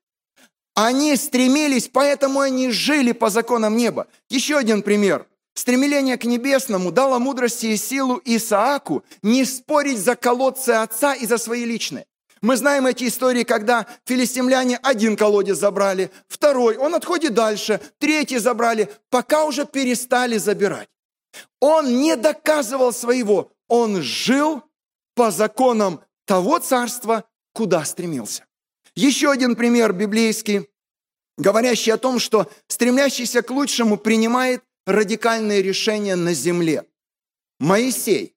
Они 0.76 1.16
стремились, 1.16 1.88
поэтому 1.88 2.42
они 2.42 2.70
жили 2.70 3.14
по 3.14 3.30
законам 3.30 3.78
неба. 3.78 4.08
Еще 4.30 4.58
один 4.58 4.82
пример. 4.82 5.26
Стремление 5.54 6.18
к 6.18 6.26
небесному 6.26 6.92
дало 6.92 7.20
мудрости 7.20 7.68
и 7.68 7.78
силу 7.78 8.20
Исааку 8.26 9.04
не 9.22 9.46
спорить 9.46 10.00
за 10.00 10.16
колодцы 10.16 10.72
отца 10.72 11.14
и 11.14 11.28
за 11.28 11.38
свои 11.38 11.64
личные. 11.66 12.08
Мы 12.42 12.58
знаем 12.58 12.88
эти 12.88 13.08
истории, 13.08 13.44
когда 13.44 13.88
филистимляне 14.06 14.78
один 14.78 15.16
колодец 15.16 15.58
забрали, 15.58 16.12
второй, 16.28 16.76
он 16.76 16.94
отходит 16.94 17.34
дальше, 17.34 17.80
третий 18.00 18.38
забрали, 18.38 18.92
пока 19.10 19.46
уже 19.46 19.66
перестали 19.66 20.38
забирать. 20.38 20.90
Он 21.62 22.02
не 22.02 22.18
доказывал 22.18 22.92
своего, 22.92 23.52
он 23.70 24.02
жил 24.02 24.62
по 25.16 25.32
законам 25.32 26.02
того 26.26 26.60
царства, 26.60 27.24
куда 27.54 27.86
стремился. 27.86 28.46
Еще 28.96 29.32
один 29.32 29.56
пример 29.56 29.94
библейский, 29.94 30.68
говорящий 31.38 31.94
о 31.94 31.98
том, 31.98 32.20
что 32.20 32.52
стремящийся 32.68 33.42
к 33.42 33.52
лучшему 33.52 33.98
принимает 33.98 34.64
радикальные 34.86 35.62
решения 35.62 36.16
на 36.16 36.34
земле. 36.34 36.86
Моисей 37.60 38.34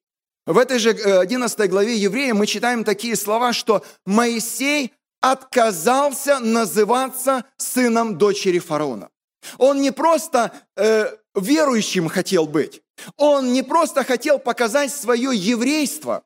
в 0.47 0.59
этой 0.59 0.79
же 0.79 0.91
11 0.91 1.59
э, 1.59 1.67
главе 1.67 1.97
Еврея 1.97 2.33
мы 2.33 2.47
читаем 2.47 2.85
такие 2.85 3.17
слова, 3.17 3.53
что 3.53 3.85
Моисей 4.05 4.93
отказался 5.21 6.39
называться 6.39 7.45
сыном 7.57 8.17
дочери 8.17 8.61
фараона. 8.61 9.11
Он 9.59 9.81
не 9.81 9.91
просто 9.91 10.53
э, 10.77 11.09
верующим 11.35 12.09
хотел 12.09 12.47
быть. 12.47 12.83
Он 13.17 13.53
не 13.53 13.63
просто 13.63 14.05
хотел 14.05 14.39
показать 14.39 14.93
свое 14.93 15.37
еврейство, 15.37 16.25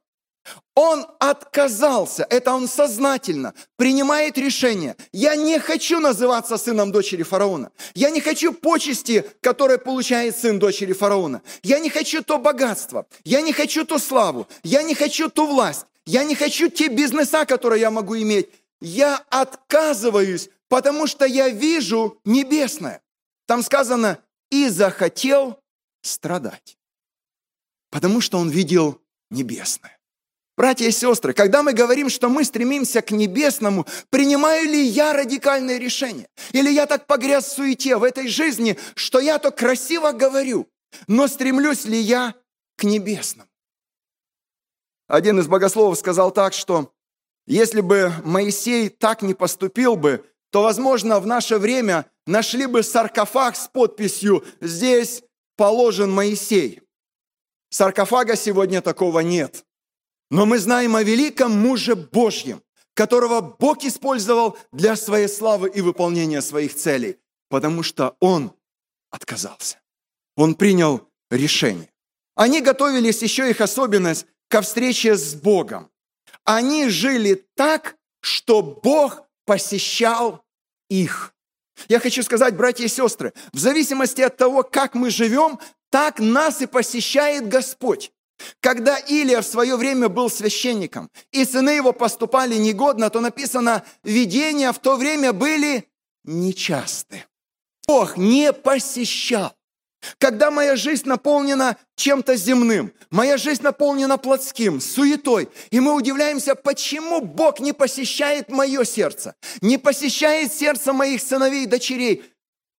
он 0.75 1.07
отказался, 1.19 2.26
это 2.30 2.52
он 2.52 2.69
сознательно 2.69 3.54
принимает 3.76 4.38
решение. 4.38 4.97
Я 5.12 5.37
не 5.37 5.59
хочу 5.59 6.00
называться 6.00 6.57
сыном 6.57 6.90
дочери 6.92 7.23
фараона. 7.23 7.71
Я 7.95 8.11
не 8.11 8.21
хочу 8.21 8.52
почести, 8.52 9.25
которые 9.42 9.78
получает 9.78 10.37
сын 10.37 10.59
дочери 10.59 10.92
фараона. 10.92 11.42
Я 11.62 11.78
не 11.78 11.90
хочу 11.90 12.23
то 12.23 12.38
богатство. 12.38 13.07
Я 13.25 13.42
не 13.42 13.52
хочу 13.52 13.85
ту 13.85 13.99
славу. 13.99 14.49
Я 14.62 14.83
не 14.83 14.95
хочу 14.95 15.28
ту 15.28 15.47
власть. 15.47 15.87
Я 16.07 16.25
не 16.25 16.35
хочу 16.35 16.69
те 16.69 16.88
бизнеса, 16.88 17.45
которые 17.45 17.80
я 17.80 17.90
могу 17.90 18.16
иметь. 18.16 18.49
Я 18.80 19.23
отказываюсь, 19.28 20.49
потому 20.69 21.07
что 21.07 21.26
я 21.26 21.50
вижу 21.50 22.19
небесное. 22.25 23.02
Там 23.47 23.62
сказано, 23.62 24.19
и 24.50 24.69
захотел 24.69 25.62
страдать. 26.02 26.78
Потому 27.90 28.21
что 28.21 28.38
он 28.38 28.50
видел 28.50 29.00
небесное. 29.30 30.00
Братья 30.60 30.86
и 30.86 30.90
сестры, 30.90 31.32
когда 31.32 31.62
мы 31.62 31.72
говорим, 31.72 32.10
что 32.10 32.28
мы 32.28 32.44
стремимся 32.44 33.00
к 33.00 33.12
небесному, 33.12 33.86
принимаю 34.10 34.68
ли 34.68 34.82
я 34.82 35.14
радикальное 35.14 35.78
решение? 35.78 36.28
Или 36.52 36.70
я 36.70 36.84
так 36.84 37.06
погряз 37.06 37.46
в 37.46 37.52
суете 37.52 37.96
в 37.96 38.02
этой 38.02 38.28
жизни, 38.28 38.76
что 38.94 39.20
я 39.20 39.38
то 39.38 39.52
красиво 39.52 40.12
говорю, 40.12 40.68
но 41.06 41.28
стремлюсь 41.28 41.86
ли 41.86 41.98
я 41.98 42.34
к 42.76 42.84
небесному? 42.84 43.48
Один 45.08 45.40
из 45.40 45.46
богословов 45.46 45.96
сказал 45.96 46.30
так, 46.30 46.52
что 46.52 46.92
если 47.46 47.80
бы 47.80 48.12
Моисей 48.22 48.90
так 48.90 49.22
не 49.22 49.32
поступил 49.32 49.96
бы, 49.96 50.26
то, 50.50 50.62
возможно, 50.62 51.20
в 51.20 51.26
наше 51.26 51.56
время 51.56 52.04
нашли 52.26 52.66
бы 52.66 52.82
саркофаг 52.82 53.56
с 53.56 53.66
подписью 53.66 54.44
«Здесь 54.60 55.22
положен 55.56 56.10
Моисей». 56.10 56.82
Саркофага 57.70 58.36
сегодня 58.36 58.82
такого 58.82 59.20
нет– 59.20 59.64
но 60.30 60.46
мы 60.46 60.58
знаем 60.58 60.96
о 60.96 61.02
великом 61.02 61.52
муже 61.52 61.96
Божьем, 61.96 62.62
которого 62.94 63.40
Бог 63.40 63.84
использовал 63.84 64.56
для 64.72 64.96
своей 64.96 65.28
славы 65.28 65.68
и 65.70 65.80
выполнения 65.80 66.40
своих 66.40 66.75
целей, 66.75 67.18
потому 67.49 67.82
что 67.82 68.16
он 68.20 68.52
отказался. 69.10 69.80
Он 70.37 70.54
принял 70.54 71.08
решение. 71.30 71.90
Они 72.37 72.60
готовились, 72.60 73.22
еще 73.22 73.50
их 73.50 73.60
особенность, 73.60 74.26
ко 74.49 74.62
встрече 74.62 75.16
с 75.16 75.34
Богом. 75.34 75.90
Они 76.44 76.88
жили 76.88 77.46
так, 77.54 77.96
что 78.20 78.62
Бог 78.62 79.22
посещал 79.44 80.44
их. 80.88 81.34
Я 81.88 81.99
хочу 81.99 82.22
сказать, 82.22 82.56
братья 82.56 82.84
и 82.84 82.88
сестры, 82.88 83.32
в 83.52 83.58
зависимости 83.58 84.20
от 84.20 84.37
того, 84.37 84.62
как 84.62 84.94
мы 84.94 85.10
живем, 85.10 85.58
так 85.90 86.18
нас 86.18 86.60
и 86.60 86.66
посещает 86.66 87.49
Господь. 87.49 88.12
Когда 88.61 88.99
Илия 88.99 89.40
в 89.40 89.47
свое 89.47 89.76
время 89.76 90.09
был 90.09 90.30
священником, 90.30 91.11
и 91.32 91.44
сыны 91.44 91.70
его 91.70 91.92
поступали 91.92 92.56
негодно, 92.56 93.11
то 93.11 93.20
написано, 93.20 93.85
видения 94.02 94.73
в 94.73 94.78
то 94.78 94.97
время 94.97 95.32
были 95.32 95.88
нечасты. 96.25 97.25
Бог 97.87 98.16
не 98.16 98.52
посещал. 98.52 99.54
Когда 100.18 100.50
моя 100.50 100.76
жизнь 100.76 101.06
наполнена 101.06 101.76
чем-то 101.97 102.37
земным, 102.37 102.92
моя 103.11 103.37
жизнь 103.37 103.62
наполнена 103.62 104.16
плотским, 104.16 104.80
суетой, 104.80 105.49
и 105.70 105.80
мы 105.80 105.94
удивляемся, 105.94 106.54
почему 106.54 107.20
Бог 107.20 107.60
не 107.60 107.73
посещает 107.73 108.49
мое 108.49 108.84
сердце, 108.84 109.34
не 109.60 109.76
посещает 109.76 110.52
сердце 110.52 110.93
моих 110.93 111.21
сыновей 111.21 111.64
и 111.64 111.67
дочерей, 111.67 112.25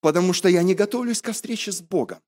потому 0.02 0.34
что 0.34 0.50
я 0.50 0.64
не 0.64 0.74
готовлюсь 0.74 1.22
ко 1.22 1.32
встрече 1.34 1.72
с 1.72 1.82
Богом. 1.82 2.20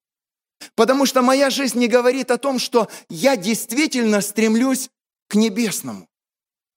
Потому 0.75 1.05
что 1.05 1.21
моя 1.21 1.49
жизнь 1.49 1.79
не 1.79 1.87
говорит 1.87 2.31
о 2.31 2.37
том, 2.37 2.59
что 2.59 2.89
я 3.09 3.35
действительно 3.35 4.21
стремлюсь 4.21 4.89
к 5.27 5.35
небесному. 5.35 6.07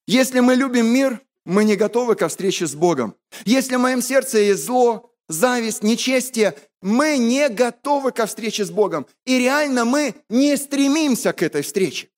Если 0.07 0.40
мы 0.40 0.55
любим 0.55 0.87
мир, 0.87 1.20
мы 1.44 1.64
не 1.64 1.77
готовы 1.77 2.14
ко 2.14 2.29
встрече 2.29 2.66
с 2.66 2.75
Богом. 2.75 3.14
Если 3.44 3.77
в 3.77 3.81
моем 3.81 4.03
сердце 4.03 4.38
есть 4.38 4.64
зло, 4.64 5.12
зависть, 5.29 5.83
нечестие, 5.83 6.55
мы 6.83 7.18
не 7.18 7.49
готовы 7.49 8.12
ко 8.12 8.27
встрече 8.27 8.64
с 8.64 8.70
Богом. 8.70 9.07
И 9.25 9.38
реально 9.38 9.85
мы 9.85 10.14
не 10.29 10.57
стремимся 10.57 11.33
к 11.33 11.42
этой 11.42 11.62
встрече. 11.62 12.09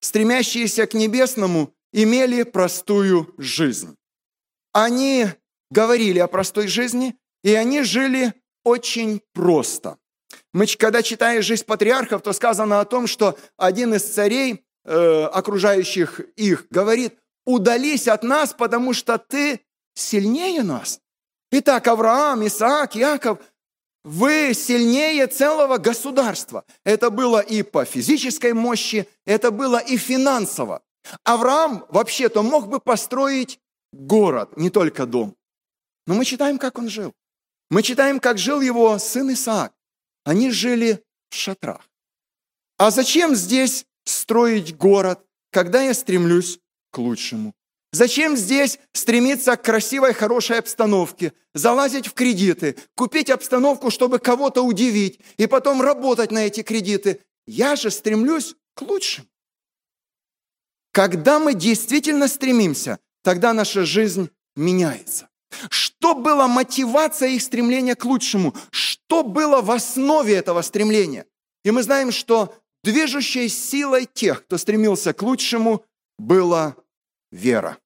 Стремящиеся 0.00 0.86
к 0.86 0.94
небесному 0.94 1.74
имели 1.92 2.42
простую 2.42 3.34
жизнь. 3.38 3.96
Они 4.72 5.26
говорили 5.70 6.18
о 6.18 6.28
простой 6.28 6.68
жизни, 6.68 7.16
и 7.42 7.54
они 7.54 7.82
жили 7.82 8.34
очень 8.64 9.22
просто. 9.32 9.98
Мы, 10.56 10.66
когда 10.78 11.02
читаем 11.02 11.42
жизнь 11.42 11.66
патриархов, 11.66 12.22
то 12.22 12.32
сказано 12.32 12.80
о 12.80 12.86
том, 12.86 13.06
что 13.06 13.38
один 13.58 13.92
из 13.92 14.04
царей, 14.04 14.64
э, 14.86 15.24
окружающих 15.24 16.18
их, 16.34 16.66
говорит, 16.70 17.12
удались 17.44 18.08
от 18.08 18.22
нас, 18.22 18.54
потому 18.54 18.94
что 18.94 19.18
ты 19.18 19.60
сильнее 19.92 20.62
нас. 20.62 20.98
Итак, 21.52 21.86
Авраам, 21.88 22.46
Исаак, 22.46 22.94
Яков, 22.94 23.38
вы 24.02 24.54
сильнее 24.54 25.26
целого 25.26 25.76
государства. 25.76 26.64
Это 26.84 27.10
было 27.10 27.40
и 27.40 27.62
по 27.62 27.84
физической 27.84 28.54
мощи, 28.54 29.06
это 29.26 29.50
было 29.50 29.76
и 29.76 29.98
финансово. 29.98 30.80
Авраам 31.22 31.84
вообще-то 31.90 32.42
мог 32.42 32.68
бы 32.68 32.80
построить 32.80 33.60
город, 33.92 34.56
не 34.56 34.70
только 34.70 35.04
дом. 35.04 35.36
Но 36.06 36.14
мы 36.14 36.24
читаем, 36.24 36.56
как 36.56 36.78
он 36.78 36.88
жил. 36.88 37.12
Мы 37.68 37.82
читаем, 37.82 38.20
как 38.20 38.38
жил 38.38 38.62
его 38.62 38.98
сын 38.98 39.30
Исаак. 39.34 39.75
Они 40.26 40.50
жили 40.50 41.04
в 41.30 41.36
шатрах. 41.36 41.88
А 42.78 42.90
зачем 42.90 43.36
здесь 43.36 43.86
строить 44.04 44.76
город, 44.76 45.24
когда 45.52 45.82
я 45.82 45.94
стремлюсь 45.94 46.58
к 46.90 46.98
лучшему? 46.98 47.54
Зачем 47.92 48.36
здесь 48.36 48.80
стремиться 48.92 49.56
к 49.56 49.62
красивой, 49.62 50.14
хорошей 50.14 50.58
обстановке, 50.58 51.32
залазить 51.54 52.08
в 52.08 52.12
кредиты, 52.12 52.76
купить 52.96 53.30
обстановку, 53.30 53.92
чтобы 53.92 54.18
кого-то 54.18 54.62
удивить, 54.62 55.20
и 55.36 55.46
потом 55.46 55.80
работать 55.80 56.32
на 56.32 56.44
эти 56.44 56.64
кредиты? 56.64 57.20
Я 57.46 57.76
же 57.76 57.92
стремлюсь 57.92 58.56
к 58.74 58.82
лучшему. 58.82 59.28
Когда 60.90 61.38
мы 61.38 61.54
действительно 61.54 62.26
стремимся, 62.26 62.98
тогда 63.22 63.52
наша 63.52 63.86
жизнь 63.86 64.28
меняется. 64.56 65.28
Что 65.70 66.14
было 66.14 66.46
мотивацией 66.46 67.36
их 67.36 67.42
стремления 67.42 67.94
к 67.94 68.04
лучшему? 68.04 68.54
Что 68.70 69.22
было 69.22 69.60
в 69.60 69.70
основе 69.70 70.34
этого 70.34 70.62
стремления? 70.62 71.26
И 71.64 71.70
мы 71.70 71.82
знаем, 71.82 72.12
что 72.12 72.54
движущей 72.84 73.48
силой 73.48 74.06
тех, 74.12 74.44
кто 74.44 74.58
стремился 74.58 75.12
к 75.12 75.22
лучшему, 75.22 75.84
была 76.18 76.76
вера. 77.30 77.78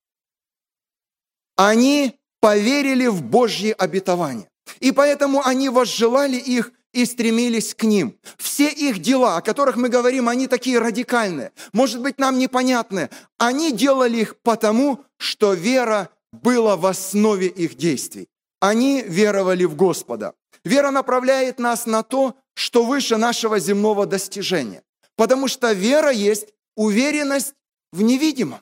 Они 1.57 2.19
поверили 2.41 3.07
в 3.07 3.23
Божьи 3.23 3.75
обетования. 3.77 4.49
И 4.81 4.93
поэтому 4.93 5.45
они 5.45 5.69
возжелали 5.69 6.37
их 6.37 6.73
и 6.93 7.05
стремились 7.05 7.75
к 7.75 7.85
ним. 7.85 8.19
Все 8.37 8.69
их 8.69 8.99
дела, 8.99 9.37
о 9.37 9.43
которых 9.43 9.77
мы 9.77 9.89
говорим, 9.89 10.29
они 10.29 10.47
такие 10.47 10.79
радикальные, 10.79 11.53
может 11.73 12.03
быть, 12.03 12.19
нам 12.19 12.39
непонятные. 12.39 13.11
Они 13.39 13.73
делали 13.73 14.19
их 14.19 14.41
потому, 14.41 15.05
что 15.17 15.53
вера 15.53 16.11
было 16.33 16.77
в 16.77 16.87
основе 16.87 17.47
их 17.47 17.75
действий. 17.75 18.29
Они 18.61 19.03
веровали 19.03 19.65
в 19.65 19.75
Господа. 19.75 20.35
Вера 20.65 20.91
направляет 20.91 21.59
нас 21.59 21.87
на 21.87 22.03
то, 22.03 22.37
что 22.55 22.85
выше 22.85 23.17
нашего 23.17 23.59
земного 23.59 24.07
достижения. 24.07 24.83
Потому 25.17 25.49
что 25.49 25.73
вера 25.73 26.11
есть 26.11 26.49
уверенность 26.77 27.55
в 27.93 28.03
невидимом. 28.03 28.61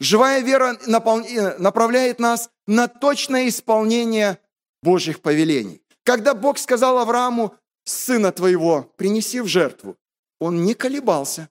Живая 0.00 0.40
вера 0.40 0.74
э, 0.74 1.58
направляет 1.58 2.18
нас 2.18 2.50
на 2.66 2.88
точное 2.88 3.48
исполнение 3.48 4.38
Божьих 4.82 5.20
повелений. 5.20 5.82
Когда 6.02 6.34
Бог 6.34 6.58
сказал 6.58 6.98
Аврааму, 6.98 7.54
сына 7.84 8.32
твоего 8.32 8.90
принеси 8.96 9.40
в 9.40 9.46
жертву, 9.46 9.96
он 10.40 10.64
не 10.64 10.74
колебался, 10.74 11.48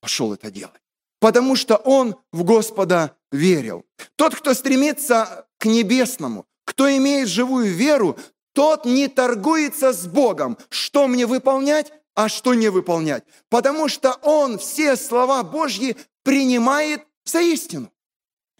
пошел 0.00 0.32
это 0.32 0.50
делать 0.50 0.82
потому 1.22 1.54
что 1.54 1.76
он 1.76 2.16
в 2.32 2.42
Господа 2.42 3.16
верил. 3.32 3.84
Тот, 4.16 4.34
кто 4.34 4.54
стремится 4.54 5.46
к 5.58 5.64
небесному, 5.64 6.46
кто 6.64 6.94
имеет 6.96 7.28
живую 7.28 7.72
веру, 7.74 8.16
тот 8.52 8.84
не 8.84 9.08
торгуется 9.08 9.92
с 9.92 10.06
Богом, 10.06 10.58
что 10.68 11.08
мне 11.08 11.26
выполнять, 11.26 11.92
а 12.14 12.28
что 12.28 12.54
не 12.54 12.68
выполнять. 12.68 13.24
Потому 13.48 13.88
что 13.88 14.12
он 14.22 14.58
все 14.58 14.96
слова 14.96 15.42
Божьи 15.42 15.96
принимает 16.22 17.02
за 17.24 17.40
истину. 17.40 17.90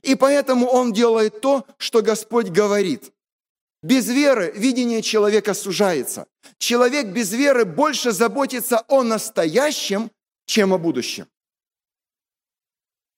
И 0.03 0.15
поэтому 0.15 0.67
он 0.67 0.93
делает 0.93 1.41
то, 1.41 1.65
что 1.79 2.03
Господь 2.03 2.49
говорит. 2.49 3.13
Без 3.83 4.09
веры 4.09 4.53
видение 4.55 5.03
человека 5.03 5.55
сужается. 5.55 6.27
Человек 6.59 7.07
без 7.09 7.33
веры 7.33 7.65
больше 7.65 8.13
заботится 8.13 8.85
о 8.89 9.03
настоящем, 9.03 10.11
чем 10.47 10.73
о 10.73 10.79
будущем. 10.79 11.27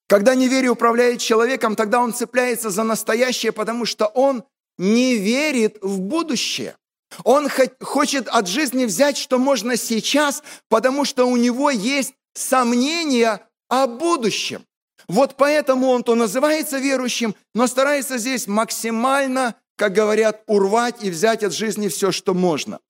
Когда 0.06 0.34
неверие 0.34 0.70
управляет 0.70 1.20
человеком, 1.20 1.76
тогда 1.76 2.00
он 2.00 2.12
цепляется 2.12 2.70
за 2.70 2.82
настоящее, 2.82 3.52
потому 3.52 3.86
что 3.86 4.06
он 4.06 4.44
не 4.76 5.16
верит 5.16 5.78
в 5.80 6.00
будущее. 6.00 6.76
Он 7.22 7.48
хочет 7.80 8.28
от 8.28 8.48
жизни 8.48 8.84
взять, 8.84 9.16
что 9.16 9.38
можно 9.38 9.76
сейчас, 9.76 10.42
потому 10.68 11.04
что 11.04 11.26
у 11.26 11.36
него 11.36 11.70
есть 11.70 12.14
сомнения 12.34 13.40
о 13.68 13.86
будущем. 13.86 14.64
Вот 15.06 15.36
поэтому 15.36 15.88
он 15.88 16.02
то 16.02 16.14
называется 16.14 16.78
верующим, 16.78 17.34
но 17.54 17.66
старается 17.66 18.18
здесь 18.18 18.46
максимально, 18.46 19.54
как 19.76 19.92
говорят, 19.92 20.42
урвать 20.46 21.02
и 21.02 21.10
взять 21.10 21.42
от 21.42 21.52
жизни 21.52 21.88
все, 21.88 22.10
что 22.10 22.34
можно. 22.34 22.80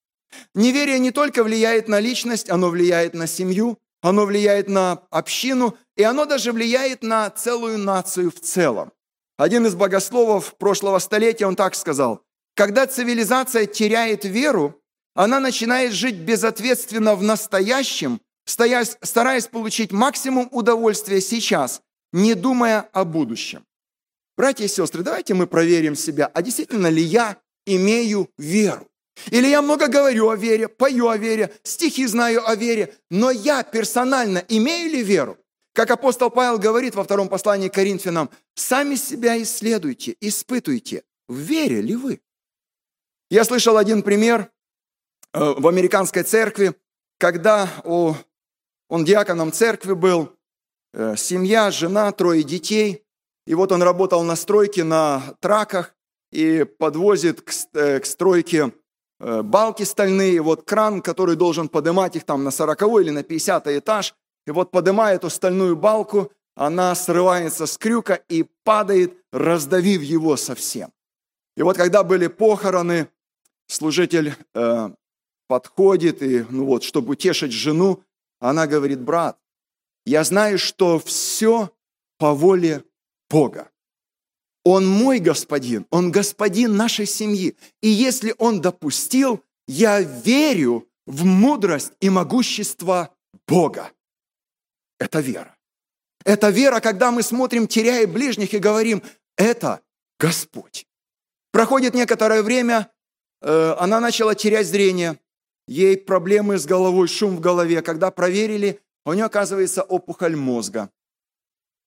Неверие 0.55 0.99
не 0.99 1.11
только 1.11 1.45
влияет 1.45 1.89
на 1.89 2.01
личность, 2.01 2.51
оно 2.51 2.71
влияет 2.71 3.15
на 3.15 3.27
семью, 3.27 3.79
оно 4.05 4.27
влияет 4.27 4.69
на 4.69 5.03
общину, 5.11 5.79
и 5.97 6.03
оно 6.03 6.27
даже 6.27 6.53
влияет 6.53 7.03
на 7.03 7.31
целую 7.31 7.79
нацию 7.79 8.31
в 8.31 8.39
целом. 8.39 8.93
Один 9.39 9.67
из 9.67 9.75
богословов 9.75 10.57
прошлого 10.59 10.99
столетия, 10.99 11.47
он 11.47 11.57
так 11.57 11.75
сказал, 11.75 12.21
когда 12.55 12.87
цивилизация 12.87 13.65
теряет 13.65 14.27
веру, 14.27 14.79
она 15.15 15.41
начинает 15.41 15.95
жить 15.95 16.17
безответственно 16.17 17.17
в 17.17 17.23
настоящем, 17.23 18.21
стараясь 18.45 19.47
получить 19.47 19.91
максимум 19.91 20.51
удовольствия 20.53 21.23
сейчас, 21.23 21.81
не 22.13 22.35
думая 22.35 22.83
о 22.93 23.07
будущем. 23.07 23.65
Братья 24.37 24.67
и 24.67 24.69
сестры, 24.69 25.03
давайте 25.03 25.33
мы 25.33 25.47
проверим 25.47 25.97
себя, 25.97 26.27
а 26.27 26.43
действительно 26.43 26.89
ли 26.89 27.03
я 27.03 27.39
имею 27.65 28.29
веру? 28.37 28.87
Или 29.31 29.49
я 29.49 29.63
много 29.63 29.89
говорю 29.89 30.29
о 30.29 30.37
вере, 30.37 30.69
пою 30.69 31.09
о 31.09 31.17
вере, 31.17 31.53
стихи 31.63 32.07
знаю 32.07 32.49
о 32.49 32.55
вере, 32.57 32.95
но 33.11 33.31
я 33.31 33.63
персонально 33.63 34.45
имею 34.49 34.91
ли 34.91 35.03
веру? 35.03 35.39
Как 35.73 35.91
апостол 35.91 36.31
Павел 36.31 36.59
говорит 36.59 36.95
во 36.95 37.05
втором 37.05 37.29
послании 37.29 37.69
к 37.69 37.75
Коринфянам, 37.75 38.31
сами 38.55 38.95
себя 38.95 39.41
исследуйте, 39.43 40.17
испытуйте, 40.21 41.03
в 41.29 41.37
вере 41.37 41.81
ли 41.81 41.97
вы? 41.97 42.21
Я 43.31 43.45
слышал 43.45 43.77
один 43.77 44.03
пример 44.03 44.51
э, 45.33 45.41
в 45.41 45.67
американской 45.67 46.23
церкви, 46.23 46.75
когда 47.19 47.69
он 47.83 49.05
диаконом 49.05 49.51
церкви 49.51 49.95
был, 49.95 50.37
э, 50.93 51.17
семья, 51.17 51.71
жена, 51.71 52.13
трое 52.13 52.43
детей, 52.43 53.05
и 53.47 53.55
вот 53.55 53.73
он 53.73 53.83
работал 53.83 54.23
на 54.23 54.37
стройке 54.37 54.85
на 54.85 55.35
траках 55.41 55.95
и 56.31 56.65
подвозит 56.65 57.41
к, 57.43 57.53
э, 57.75 58.01
к 58.01 58.07
стройке 58.07 58.73
балки 59.43 59.85
стальные, 59.85 60.41
вот 60.43 60.65
кран, 60.65 61.01
который 61.01 61.37
должен 61.37 61.69
поднимать 61.69 62.17
их 62.17 62.25
там 62.25 62.45
на 62.45 62.51
40 62.51 62.83
или 63.01 63.11
на 63.11 63.23
50 63.23 63.69
этаж, 63.69 64.15
и 64.47 64.51
вот 64.51 64.71
поднимая 64.71 65.17
эту 65.17 65.31
стальную 65.31 65.77
балку, 65.77 66.31
она 66.55 66.95
срывается 66.95 67.67
с 67.67 67.79
крюка 67.79 68.15
и 68.15 68.45
падает, 68.65 69.17
раздавив 69.33 70.03
его 70.03 70.37
совсем. 70.37 70.93
И 71.57 71.63
вот 71.63 71.77
когда 71.77 72.03
были 72.03 72.27
похороны, 72.27 73.09
служитель 73.67 74.35
э, 74.55 74.91
подходит 75.49 76.23
и, 76.23 76.45
ну 76.51 76.67
вот, 76.67 76.83
чтобы 76.83 77.13
утешить 77.13 77.53
жену, 77.53 78.03
она 78.41 78.67
говорит, 78.67 79.01
брат, 79.01 79.39
я 80.05 80.25
знаю, 80.25 80.59
что 80.59 80.99
все 80.99 81.71
по 82.19 82.35
воле 82.35 82.85
Бога. 83.31 83.71
Он 84.65 84.87
мой 84.87 85.19
господин, 85.19 85.87
он 85.91 86.11
господин 86.11 86.77
нашей 86.77 87.07
семьи. 87.07 87.57
И 87.83 87.89
если 87.89 88.35
он 88.39 88.61
допустил, 88.61 89.43
я 89.69 90.01
верю 90.01 90.89
в 91.07 91.25
мудрость 91.25 91.93
и 92.01 92.09
могущество 92.09 93.15
Бога. 93.47 93.93
Это 94.99 95.21
вера. 95.21 95.57
Это 96.25 96.49
вера, 96.49 96.81
когда 96.81 97.11
мы 97.11 97.23
смотрим, 97.23 97.67
теряя 97.67 98.07
ближних, 98.07 98.55
и 98.55 98.59
говорим, 98.59 99.03
это 99.37 99.81
Господь. 100.19 100.87
Проходит 101.53 101.95
некоторое 101.95 102.43
время, 102.43 102.91
э, 103.43 103.75
она 103.79 104.01
начала 104.01 104.35
терять 104.35 104.67
зрение, 104.67 105.19
ей 105.69 105.99
проблемы 105.99 106.59
с 106.59 106.65
головой, 106.65 107.09
шум 107.09 107.37
в 107.37 107.41
голове. 107.41 107.83
Когда 107.83 108.11
проверили, 108.11 108.81
у 109.05 109.13
нее 109.13 109.27
оказывается 109.27 109.83
опухоль 109.83 110.37
мозга. 110.37 110.91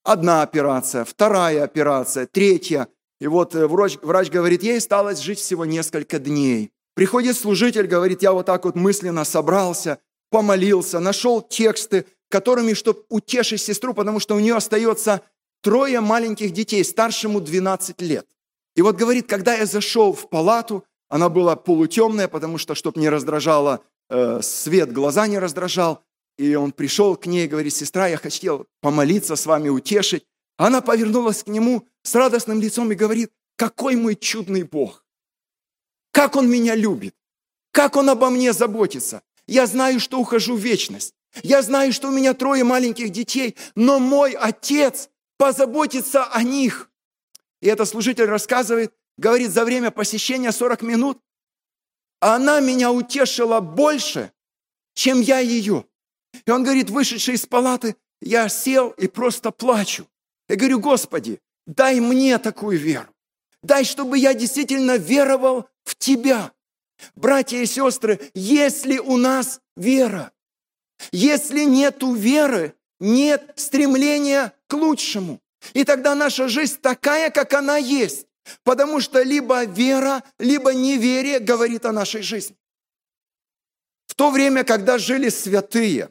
Одна 0.07 0.41
операция, 0.41 1.03
вторая 1.03 1.65
операция, 1.65 2.27
третья. 2.27 2.87
И 3.19 3.27
вот 3.27 3.55
э, 3.55 3.67
врач, 3.67 3.97
врач 4.01 4.29
говорит, 4.29 4.63
ей 4.63 4.77
осталось 4.77 5.19
жить 5.19 5.37
всего 5.37 5.65
несколько 5.65 6.17
дней. 6.17 6.71
Приходит 6.95 7.35
служитель, 7.35 7.87
говорит, 7.87 8.21
я 8.21 8.31
вот 8.31 8.45
так 8.45 8.63
вот 8.63 8.75
мысленно 8.77 9.25
собрался, 9.25 9.99
помолился, 10.29 11.01
нашел 11.01 11.41
тексты, 11.41 12.05
которыми, 12.29 12.73
чтобы 12.73 13.03
утешить 13.09 13.59
сестру, 13.59 13.93
потому 13.93 14.21
что 14.21 14.35
у 14.35 14.39
нее 14.39 14.55
остается 14.55 15.23
трое 15.61 15.99
маленьких 15.99 16.53
детей, 16.53 16.85
старшему 16.85 17.41
12 17.41 18.01
лет. 18.01 18.25
И 18.77 18.81
вот 18.81 18.95
говорит, 18.95 19.27
когда 19.27 19.55
я 19.55 19.65
зашел 19.65 20.13
в 20.13 20.29
палату, 20.29 20.85
она 21.09 21.27
была 21.27 21.57
полутемная, 21.57 22.29
потому 22.29 22.57
что, 22.57 22.75
чтобы 22.75 23.01
не 23.01 23.09
раздражало 23.09 23.81
э, 24.09 24.39
свет, 24.41 24.93
глаза 24.93 25.27
не 25.27 25.37
раздражал. 25.37 26.01
И 26.37 26.55
он 26.55 26.71
пришел 26.71 27.15
к 27.15 27.25
ней 27.25 27.45
и 27.45 27.49
говорит, 27.49 27.73
сестра, 27.73 28.07
я 28.07 28.17
хотел 28.17 28.67
помолиться 28.81 29.35
с 29.35 29.45
вами, 29.45 29.69
утешить. 29.69 30.25
Она 30.57 30.81
повернулась 30.81 31.43
к 31.43 31.47
нему 31.47 31.87
с 32.03 32.13
радостным 32.15 32.61
лицом 32.61 32.91
и 32.91 32.95
говорит, 32.95 33.31
какой 33.55 33.95
мой 33.95 34.15
чудный 34.15 34.63
Бог. 34.63 35.03
Как 36.11 36.35
Он 36.35 36.49
меня 36.49 36.75
любит. 36.75 37.15
Как 37.71 37.95
Он 37.95 38.09
обо 38.09 38.29
мне 38.29 38.53
заботится. 38.53 39.23
Я 39.47 39.65
знаю, 39.65 39.99
что 39.99 40.19
ухожу 40.19 40.55
в 40.55 40.59
вечность. 40.59 41.13
Я 41.43 41.61
знаю, 41.61 41.93
что 41.93 42.09
у 42.09 42.11
меня 42.11 42.33
трое 42.33 42.63
маленьких 42.63 43.09
детей, 43.09 43.55
но 43.75 43.99
мой 43.99 44.31
отец 44.31 45.09
позаботится 45.37 46.25
о 46.25 46.43
них. 46.43 46.89
И 47.61 47.67
этот 47.67 47.87
служитель 47.87 48.25
рассказывает, 48.25 48.93
говорит, 49.17 49.51
за 49.51 49.65
время 49.65 49.91
посещения 49.91 50.51
40 50.51 50.81
минут 50.83 51.19
она 52.19 52.59
меня 52.59 52.91
утешила 52.91 53.59
больше, 53.59 54.31
чем 54.93 55.21
я 55.21 55.39
ее. 55.39 55.85
И 56.45 56.51
он 56.51 56.63
говорит, 56.63 56.89
вышедший 56.89 57.35
из 57.35 57.45
палаты, 57.45 57.95
я 58.21 58.49
сел 58.49 58.89
и 58.91 59.07
просто 59.07 59.51
плачу. 59.51 60.07
Я 60.49 60.55
говорю, 60.55 60.79
Господи, 60.79 61.39
дай 61.65 61.99
мне 61.99 62.37
такую 62.37 62.79
веру. 62.79 63.09
Дай, 63.63 63.83
чтобы 63.83 64.17
я 64.17 64.33
действительно 64.33 64.97
веровал 64.97 65.69
в 65.83 65.95
Тебя. 65.95 66.51
Братья 67.15 67.57
и 67.57 67.65
сестры, 67.65 68.19
если 68.33 68.97
у 68.97 69.17
нас 69.17 69.61
вера, 69.75 70.31
если 71.11 71.63
нет 71.63 72.01
веры, 72.01 72.75
нет 72.99 73.53
стремления 73.55 74.53
к 74.67 74.73
лучшему. 74.73 75.39
И 75.73 75.83
тогда 75.83 76.15
наша 76.15 76.47
жизнь 76.47 76.79
такая, 76.81 77.29
как 77.29 77.53
она 77.53 77.77
есть. 77.77 78.25
Потому 78.63 79.01
что 79.01 79.21
либо 79.21 79.65
вера, 79.65 80.23
либо 80.39 80.73
неверие 80.73 81.39
говорит 81.39 81.85
о 81.85 81.91
нашей 81.91 82.21
жизни. 82.21 82.55
В 84.07 84.15
то 84.15 84.31
время, 84.31 84.63
когда 84.63 84.97
жили 84.97 85.29
святые, 85.29 86.09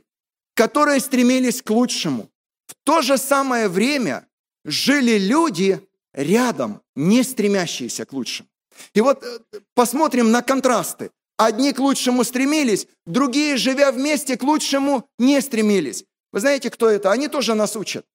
которые 0.57 1.01
стремились 1.01 1.63
к 1.63 1.71
лучшему, 1.71 2.31
в 2.67 2.75
то 2.83 3.03
же 3.03 3.19
самое 3.19 3.69
время 3.69 4.27
жили 4.65 5.19
люди 5.19 5.87
рядом, 6.15 6.81
не 6.97 7.23
стремящиеся 7.23 8.07
к 8.07 8.13
лучшему. 8.13 8.49
И 8.95 9.01
вот 9.01 9.23
э, 9.23 9.61
посмотрим 9.75 10.31
на 10.31 10.43
контрасты. 10.43 11.11
Одни 11.37 11.73
к 11.73 11.79
лучшему 11.79 12.25
стремились, 12.25 12.89
другие, 13.05 13.59
живя 13.59 13.93
вместе, 13.93 14.39
к 14.39 14.43
лучшему 14.43 15.07
не 15.19 15.41
стремились. 15.43 16.05
Вы 16.33 16.41
знаете, 16.41 16.71
кто 16.71 16.89
это? 16.89 17.13
Они 17.13 17.29
тоже 17.29 17.55
нас 17.55 17.77
учат. 17.77 18.07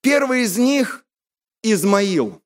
Первый 0.00 0.44
из 0.44 0.56
них– 0.56 1.04
Измаил. 1.64 2.40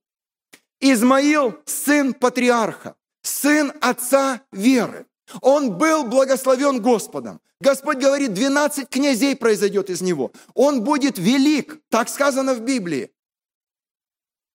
Измаил– 0.80 1.58
сын 1.66 2.14
патриарха, 2.14 2.94
сын 3.22 3.72
отца 3.82 4.40
веры. 4.52 5.06
Он 5.40 5.76
был 5.76 6.04
благословен 6.04 6.80
Господом. 6.80 7.40
Господь 7.60 7.98
говорит, 7.98 8.34
12 8.34 8.88
князей 8.88 9.34
произойдет 9.34 9.90
из 9.90 10.00
него. 10.00 10.32
Он 10.54 10.82
будет 10.82 11.18
велик, 11.18 11.80
так 11.88 12.08
сказано 12.08 12.54
в 12.54 12.60
Библии. 12.60 13.10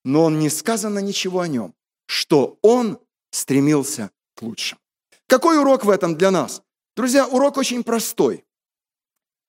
Но 0.05 0.23
он 0.23 0.39
не 0.39 0.49
сказано 0.49 0.99
ничего 0.99 1.41
о 1.41 1.47
нем, 1.47 1.73
что 2.05 2.57
он 2.61 2.99
стремился 3.31 4.11
к 4.35 4.41
лучшему. 4.41 4.79
Какой 5.27 5.59
урок 5.59 5.85
в 5.85 5.89
этом 5.89 6.15
для 6.15 6.31
нас? 6.31 6.61
Друзья, 6.95 7.27
урок 7.27 7.57
очень 7.57 7.83
простой. 7.83 8.45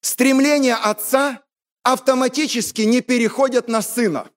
Стремления 0.01 0.75
отца 0.77 1.43
автоматически 1.83 2.83
не 2.83 3.01
переходят 3.03 3.69
на 3.69 3.83
сына. 3.83 4.31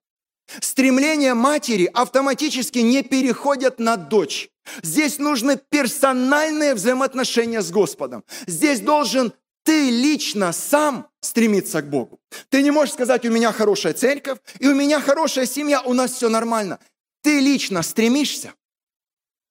Стремления 0.61 1.33
матери 1.33 1.89
автоматически 1.93 2.79
не 2.79 3.03
переходят 3.03 3.79
на 3.79 3.97
дочь. 3.97 4.49
Здесь 4.81 5.17
нужны 5.19 5.59
персональные 5.69 6.73
взаимоотношения 6.73 7.61
с 7.61 7.71
Господом. 7.71 8.23
Здесь 8.47 8.79
должен 8.79 9.33
ты 9.63 9.89
лично 9.89 10.53
сам 10.53 11.09
стремиться 11.19 11.81
к 11.81 11.89
Богу. 11.89 12.21
Ты 12.49 12.63
не 12.63 12.71
можешь 12.71 12.93
сказать, 12.93 13.25
у 13.25 13.29
меня 13.29 13.51
хорошая 13.51 13.93
церковь, 13.93 14.39
и 14.59 14.67
у 14.67 14.73
меня 14.73 15.01
хорошая 15.01 15.45
семья, 15.45 15.81
у 15.81 15.93
нас 15.93 16.13
все 16.13 16.29
нормально. 16.29 16.79
Ты 17.21 17.41
лично 17.41 17.81
стремишься. 17.81 18.53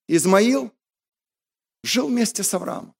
Измаил 0.08 0.72
жил 1.82 2.08
вместе 2.08 2.42
с 2.42 2.54
Авраамом. 2.54 2.94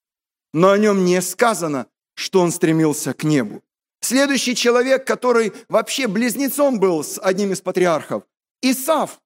Но 0.53 0.71
о 0.71 0.79
нем 0.79 1.05
не 1.05 1.23
сказано, 1.23 1.87
что 2.15 2.41
он 2.41 2.53
стремился 2.53 3.15
к 3.15 3.25
небу. 3.25 3.63
Следующий 4.01 4.55
человек, 4.55 5.07
который 5.07 5.53
вообще 5.69 6.07
близнецом 6.07 6.79
был 6.79 7.03
с 7.03 7.19
одним 7.21 7.53
из 7.53 7.61
патриархов, 7.61 8.25
Исав. 8.63 9.21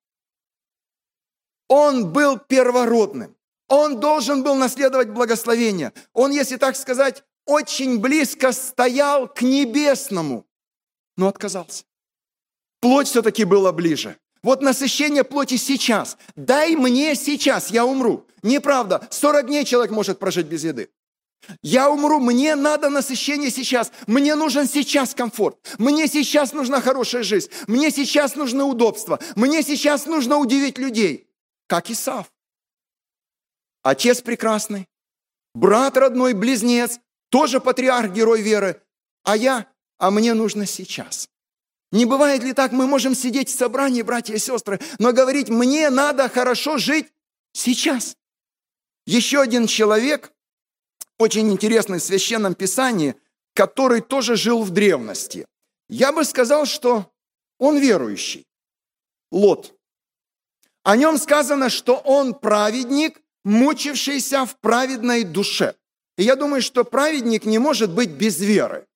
Он 1.69 2.13
был 2.13 2.39
первородным. 2.39 3.37
Он 3.69 4.01
должен 4.01 4.43
был 4.43 4.57
наследовать 4.57 5.11
благословение. 5.11 5.93
Он, 6.13 6.33
если 6.33 6.57
так 6.57 6.75
сказать, 6.77 7.23
очень 7.47 8.01
близко 8.01 8.53
стоял 8.53 9.29
к 9.29 9.43
небесному, 9.43 10.47
но 11.17 11.29
отказался. 11.29 11.85
Плоть 12.81 13.09
все-таки 13.09 13.45
была 13.45 13.73
ближе. 13.73 14.17
Вот 14.43 14.63
насыщение 14.63 15.23
плоти 15.23 15.57
сейчас. 15.57 16.17
Дай 16.35 16.75
мне 16.75 17.15
сейчас, 17.15 17.71
я 17.71 17.85
умру. 17.85 18.27
Неправда, 18.43 19.07
40 19.11 19.47
дней 19.47 19.65
человек 19.65 19.93
может 19.93 20.19
прожить 20.19 20.47
без 20.47 20.65
еды. 20.65 20.91
Я 21.63 21.91
умру, 21.91 22.21
мне 22.21 22.55
надо 22.55 22.91
насыщение 22.91 23.51
сейчас, 23.51 23.93
мне 24.07 24.35
нужен 24.35 24.69
сейчас 24.69 25.15
комфорт, 25.15 25.59
мне 25.79 26.07
сейчас 26.07 26.53
нужна 26.53 26.81
хорошая 26.81 27.23
жизнь, 27.23 27.51
мне 27.67 27.91
сейчас 27.91 28.37
нужно 28.37 28.67
удобство, 28.67 29.19
мне 29.37 29.63
сейчас 29.63 30.07
нужно 30.07 30.37
удивить 30.37 30.79
людей, 30.79 31.29
как 31.67 31.91
Исав. 31.91 32.31
Отец 33.83 34.21
прекрасный, 34.21 34.87
брат 35.55 35.97
родной, 35.97 36.35
близнец, 36.35 37.01
тоже 37.31 37.61
патриарх, 37.61 38.13
герой 38.13 38.43
веры, 38.43 38.83
а 39.25 39.37
я, 39.37 39.67
а 39.99 40.11
мне 40.11 40.35
нужно 40.35 40.67
сейчас. 40.67 41.29
Не 41.93 42.05
бывает 42.05 42.45
ли 42.45 42.53
так, 42.53 42.73
мы 42.73 42.87
можем 42.87 43.15
сидеть 43.15 43.49
в 43.49 43.57
собрании, 43.57 44.03
братья 44.03 44.35
и 44.35 44.39
сестры, 44.39 44.79
но 44.99 45.13
говорить, 45.13 45.49
мне 45.49 45.91
надо 45.91 46.29
хорошо 46.29 46.79
жить 46.79 47.09
сейчас. 47.53 48.17
Еще 49.07 49.41
один 49.41 49.67
человек, 49.67 50.33
очень 51.21 51.51
интересный 51.53 51.99
в 51.99 52.03
Священном 52.03 52.55
Писании, 52.55 53.15
который 53.55 54.01
тоже 54.01 54.37
жил 54.37 54.63
в 54.63 54.71
древности. 54.71 55.47
Я 55.89 56.13
бы 56.13 56.25
сказал, 56.25 56.65
что 56.65 57.13
он 57.59 57.79
верующий. 57.79 58.47
Лот. 59.31 59.75
О 60.83 60.97
нем 60.97 61.19
сказано, 61.19 61.69
что 61.69 61.97
он 61.97 62.33
праведник, 62.33 63.21
мучившийся 63.45 64.47
в 64.47 64.57
праведной 64.61 65.25
душе. 65.25 65.75
И 66.17 66.23
я 66.23 66.37
думаю, 66.37 66.63
что 66.63 66.85
праведник 66.85 67.45
не 67.45 67.59
может 67.59 67.91
быть 67.95 68.11
без 68.11 68.41
веры. 68.41 68.87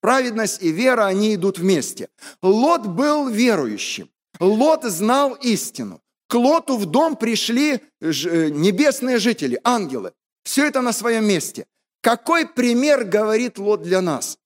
Праведность 0.00 0.62
и 0.62 0.72
вера, 0.72 1.06
они 1.06 1.34
идут 1.34 1.58
вместе. 1.58 2.08
Лот 2.42 2.86
был 2.86 3.28
верующим. 3.28 4.10
Лот 4.40 4.84
знал 4.84 5.34
истину. 5.34 6.00
К 6.26 6.34
Лоту 6.34 6.76
в 6.76 6.86
дом 6.86 7.16
пришли 7.16 7.80
э, 8.00 8.48
небесные 8.48 9.18
жители, 9.18 9.60
ангелы. 9.62 10.12
Все 10.42 10.66
это 10.66 10.80
на 10.80 10.92
своем 10.92 11.24
месте. 11.26 11.66
Какой 12.00 12.46
пример 12.46 13.04
говорит 13.04 13.58
Лот 13.58 13.82
для 13.82 14.00
нас? 14.00 14.38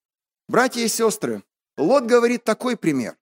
Братья 0.47 0.81
и 0.81 0.87
сестры, 0.87 1.43
Лот 1.77 2.05
говорит 2.05 2.43
такой 2.43 2.77
пример. 2.77 3.17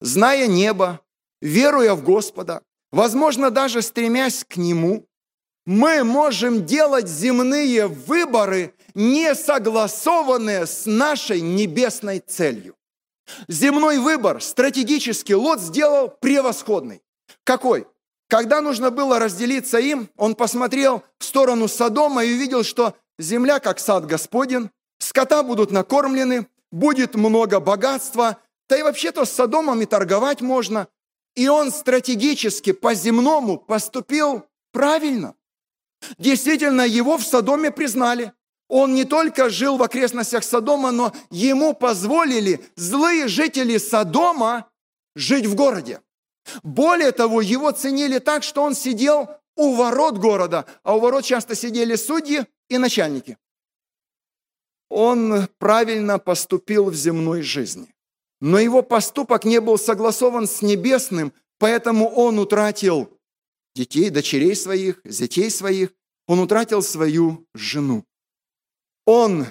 Зная 0.00 0.46
небо, 0.46 1.00
веруя 1.40 1.94
в 1.94 2.02
Господа, 2.02 2.62
возможно, 2.90 3.50
даже 3.50 3.82
стремясь 3.82 4.44
к 4.44 4.56
Нему, 4.56 5.06
мы 5.66 6.04
можем 6.04 6.64
делать 6.64 7.08
земные 7.08 7.88
выборы, 7.88 8.74
не 8.94 9.34
согласованные 9.34 10.66
с 10.66 10.86
нашей 10.86 11.40
небесной 11.40 12.20
целью. 12.20 12.76
Земной 13.48 13.98
выбор 13.98 14.40
стратегически 14.40 15.32
Лот 15.32 15.60
сделал 15.60 16.08
превосходный. 16.08 17.02
Какой? 17.44 17.86
Когда 18.28 18.60
нужно 18.60 18.90
было 18.90 19.18
разделиться 19.18 19.78
им, 19.78 20.08
он 20.16 20.34
посмотрел 20.34 21.04
в 21.18 21.24
сторону 21.24 21.68
Содома 21.68 22.24
и 22.24 22.34
увидел, 22.34 22.64
что 22.64 22.96
земля 23.18 23.60
как 23.60 23.78
сад 23.78 24.06
Господен, 24.06 24.70
скота 24.98 25.42
будут 25.42 25.70
накормлены, 25.70 26.48
будет 26.72 27.14
много 27.14 27.60
богатства, 27.60 28.38
да 28.68 28.76
и 28.76 28.82
вообще-то 28.82 29.24
с 29.24 29.32
Содомом 29.32 29.80
и 29.82 29.86
торговать 29.86 30.40
можно. 30.40 30.88
И 31.36 31.48
он 31.48 31.70
стратегически 31.70 32.72
по-земному 32.72 33.58
поступил 33.58 34.46
правильно. 34.72 35.34
Действительно, 36.18 36.82
его 36.82 37.18
в 37.18 37.22
Содоме 37.22 37.70
признали. 37.70 38.32
Он 38.68 38.94
не 38.94 39.04
только 39.04 39.48
жил 39.50 39.76
в 39.76 39.82
окрестностях 39.82 40.42
Содома, 40.42 40.90
но 40.90 41.12
ему 41.30 41.74
позволили 41.74 42.64
злые 42.74 43.28
жители 43.28 43.76
Содома 43.78 44.68
жить 45.14 45.46
в 45.46 45.54
городе. 45.54 46.00
Более 46.62 47.12
того, 47.12 47.40
его 47.40 47.70
ценили 47.72 48.18
так, 48.18 48.42
что 48.42 48.62
он 48.62 48.74
сидел 48.74 49.28
у 49.56 49.74
ворот 49.74 50.18
города, 50.18 50.66
а 50.82 50.96
у 50.96 51.00
ворот 51.00 51.24
часто 51.24 51.54
сидели 51.54 51.96
судьи 51.96 52.46
и 52.68 52.78
начальники. 52.78 53.38
Он 54.88 55.48
правильно 55.58 56.18
поступил 56.18 56.90
в 56.90 56.94
земной 56.94 57.42
жизни. 57.42 57.92
Но 58.40 58.58
его 58.58 58.82
поступок 58.82 59.44
не 59.44 59.60
был 59.60 59.78
согласован 59.78 60.46
с 60.46 60.62
небесным, 60.62 61.32
поэтому 61.58 62.08
он 62.08 62.38
утратил 62.38 63.10
детей, 63.74 64.10
дочерей 64.10 64.54
своих, 64.54 65.00
зятей 65.04 65.50
своих, 65.50 65.90
он 66.26 66.40
утратил 66.40 66.82
свою 66.82 67.46
жену. 67.54 68.04
Он, 69.06 69.46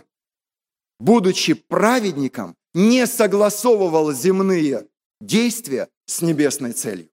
будучи 0.99 1.53
праведником, 1.53 2.55
не 2.73 3.08
согласовывал 3.08 4.12
земные 4.12 4.88
действия 5.21 5.89
с 6.06 6.22
небесной 6.22 6.74
целью. 6.74 7.10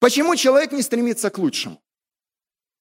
Почему 0.00 0.36
человек 0.36 0.72
не 0.72 0.82
стремится 0.82 1.30
к 1.30 1.38
лучшему? 1.38 1.80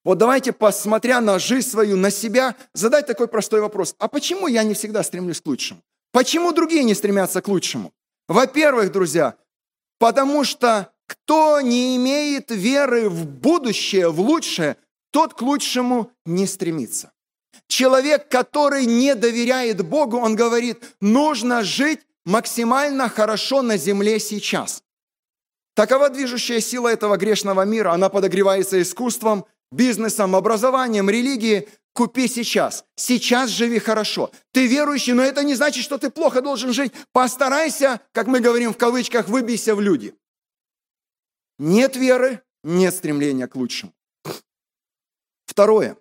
Вот 0.04 0.18
давайте, 0.18 0.52
посмотря 0.52 1.22
на 1.22 1.40
жизнь 1.40 1.70
свою, 1.70 1.96
на 1.96 2.12
себя, 2.12 2.56
задать 2.74 3.08
такой 3.08 3.28
простой 3.28 3.62
вопрос. 3.62 3.96
А 4.00 4.08
почему 4.10 4.48
я 4.48 4.64
не 4.64 4.74
всегда 4.74 5.02
стремлюсь 5.04 5.40
к 5.40 5.46
лучшему? 5.46 5.82
Почему 6.12 6.52
другие 6.52 6.84
не 6.84 6.94
стремятся 6.94 7.42
к 7.42 7.48
лучшему? 7.48 7.94
Во-первых, 8.28 8.92
друзья, 8.92 9.36
потому 10.00 10.44
что 10.44 10.92
кто 11.08 11.62
не 11.62 11.96
имеет 11.96 12.52
веры 12.52 13.10
в 13.10 13.26
будущее, 13.26 14.10
в 14.10 14.20
лучшее, 14.20 14.78
тот 15.12 15.34
к 15.34 15.42
лучшему 15.42 16.12
не 16.26 16.48
стремится. 16.48 17.12
Человек, 17.68 18.28
который 18.30 18.86
не 18.86 19.16
доверяет 19.16 19.86
Богу, 19.86 20.18
он 20.18 20.36
говорит, 20.36 20.84
нужно 21.00 21.64
жить 21.64 22.02
максимально 22.26 23.10
хорошо 23.10 23.62
на 23.62 23.78
земле 23.78 24.20
сейчас. 24.20 24.83
Такова 25.76 26.10
движущая 26.10 26.60
сила 26.60 26.90
этого 26.90 27.18
грешного 27.18 27.64
мира. 27.64 27.92
Она 27.92 28.10
подогревается 28.10 28.82
искусством, 28.82 29.46
бизнесом, 29.72 30.36
образованием, 30.36 31.10
религией. 31.10 31.68
Купи 31.94 32.28
сейчас. 32.28 32.86
Сейчас 32.96 33.50
живи 33.50 33.80
хорошо. 33.80 34.32
Ты 34.52 34.68
верующий, 34.68 35.14
но 35.14 35.24
это 35.24 35.44
не 35.44 35.56
значит, 35.56 35.84
что 35.84 35.98
ты 35.98 36.10
плохо 36.10 36.42
должен 36.42 36.74
жить. 36.74 36.92
Постарайся, 37.12 38.02
как 38.12 38.28
мы 38.28 38.40
говорим 38.40 38.74
в 38.74 38.78
кавычках, 38.78 39.28
выбейся 39.28 39.76
в 39.76 39.82
люди. 39.82 40.16
Нет 41.60 41.96
веры, 41.96 42.42
нет 42.64 42.94
стремления 42.94 43.48
к 43.48 43.56
лучшему. 43.56 43.94
Второе. 45.46 45.98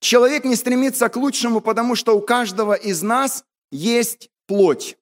Человек 0.00 0.44
не 0.44 0.54
стремится 0.54 1.08
к 1.08 1.16
лучшему, 1.16 1.60
потому 1.60 1.96
что 1.96 2.16
у 2.16 2.20
каждого 2.20 2.74
из 2.74 3.02
нас 3.02 3.44
есть 3.70 4.30
плоть. 4.46 4.98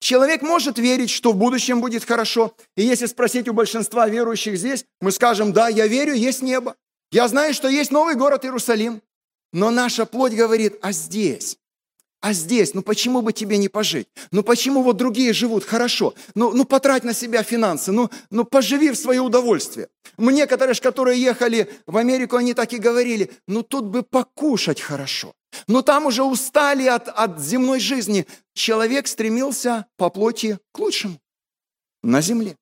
Человек 0.00 0.42
может 0.42 0.78
верить, 0.78 1.10
что 1.10 1.32
в 1.32 1.36
будущем 1.36 1.80
будет 1.80 2.04
хорошо. 2.04 2.54
И 2.76 2.82
если 2.82 3.06
спросить 3.06 3.48
у 3.48 3.52
большинства 3.52 4.08
верующих 4.08 4.58
здесь, 4.58 4.84
мы 5.00 5.10
скажем, 5.10 5.52
да, 5.52 5.68
я 5.68 5.86
верю, 5.86 6.14
есть 6.14 6.42
небо. 6.42 6.76
Я 7.10 7.28
знаю, 7.28 7.54
что 7.54 7.68
есть 7.68 7.90
новый 7.90 8.14
город 8.14 8.44
Иерусалим. 8.44 9.02
Но 9.52 9.70
наша 9.70 10.04
плоть 10.06 10.34
говорит, 10.34 10.76
а 10.82 10.92
здесь? 10.92 11.58
А 12.26 12.32
здесь, 12.32 12.74
ну 12.74 12.82
почему 12.82 13.22
бы 13.22 13.32
тебе 13.32 13.56
не 13.56 13.68
пожить? 13.68 14.08
Ну 14.32 14.42
почему 14.42 14.82
вот 14.82 14.96
другие 14.96 15.32
живут 15.32 15.62
хорошо? 15.62 16.12
Ну, 16.34 16.52
ну 16.52 16.64
потрать 16.64 17.04
на 17.04 17.14
себя 17.14 17.44
финансы, 17.44 17.92
ну, 17.92 18.10
ну 18.30 18.44
поживи 18.44 18.90
в 18.90 18.96
свое 18.96 19.20
удовольствие. 19.20 19.86
Мне, 20.16 20.48
которые, 20.48 20.74
которые 20.74 21.22
ехали 21.22 21.70
в 21.86 21.96
Америку, 21.96 22.34
они 22.34 22.52
так 22.52 22.72
и 22.72 22.78
говорили, 22.78 23.30
ну 23.46 23.62
тут 23.62 23.84
бы 23.84 24.02
покушать 24.02 24.80
хорошо. 24.80 25.34
Но 25.68 25.82
там 25.82 26.06
уже 26.06 26.24
устали 26.24 26.88
от, 26.88 27.06
от 27.06 27.40
земной 27.40 27.78
жизни. 27.78 28.26
Человек 28.54 29.06
стремился 29.06 29.86
по 29.96 30.10
плоти 30.10 30.58
к 30.72 30.80
лучшему 30.80 31.20
на 32.02 32.22
земле. 32.22 32.56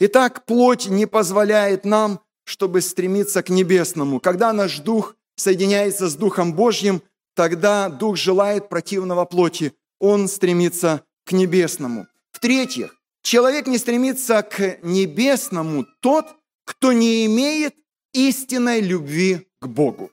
Итак, 0.00 0.46
плоть 0.46 0.86
не 0.86 1.04
позволяет 1.04 1.84
нам, 1.84 2.20
чтобы 2.44 2.80
стремиться 2.80 3.42
к 3.42 3.50
небесному. 3.50 4.18
Когда 4.18 4.54
наш 4.54 4.78
дух 4.78 5.14
соединяется 5.36 6.08
с 6.08 6.14
Духом 6.14 6.54
Божьим, 6.54 7.02
тогда 7.38 7.88
дух 7.88 8.16
желает 8.16 8.68
противного 8.68 9.24
плоти. 9.24 9.72
Он 10.00 10.26
стремится 10.26 11.04
к 11.24 11.30
небесному. 11.30 12.08
В-третьих, 12.32 12.96
человек 13.22 13.68
не 13.68 13.78
стремится 13.78 14.42
к 14.42 14.78
небесному 14.82 15.86
тот, 16.00 16.26
кто 16.64 16.92
не 16.92 17.26
имеет 17.26 17.76
истинной 18.12 18.80
любви 18.80 19.48
к 19.60 19.68
Богу. 19.68 20.10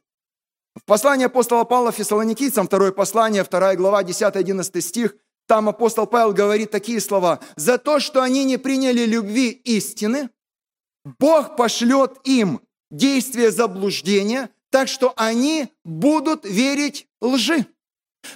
В 0.75 0.85
послании 0.85 1.25
апостола 1.25 1.63
Павла 1.63 1.91
Фессалоникийцам, 1.91 2.67
второе 2.67 2.91
послание, 2.91 3.43
вторая 3.43 3.75
глава, 3.75 4.03
10-11 4.03 4.81
стих, 4.81 5.15
там 5.47 5.67
апостол 5.67 6.05
Павел 6.05 6.31
говорит 6.31 6.69
такие 6.69 7.01
слова. 7.01 7.39
«За 7.55 7.79
то, 7.79 7.99
что 7.99 8.21
они 8.21 8.43
не 8.43 8.57
приняли 8.57 9.03
любви 9.03 9.49
истины, 9.49 10.29
Бог 11.17 11.55
пошлет 11.55 12.19
им 12.23 12.61
действие 12.91 13.49
заблуждения, 13.49 14.51
так 14.75 14.89
что 14.89 15.13
они 15.15 15.69
будут 15.85 16.43
верить 16.43 17.07
лжи». 17.21 17.65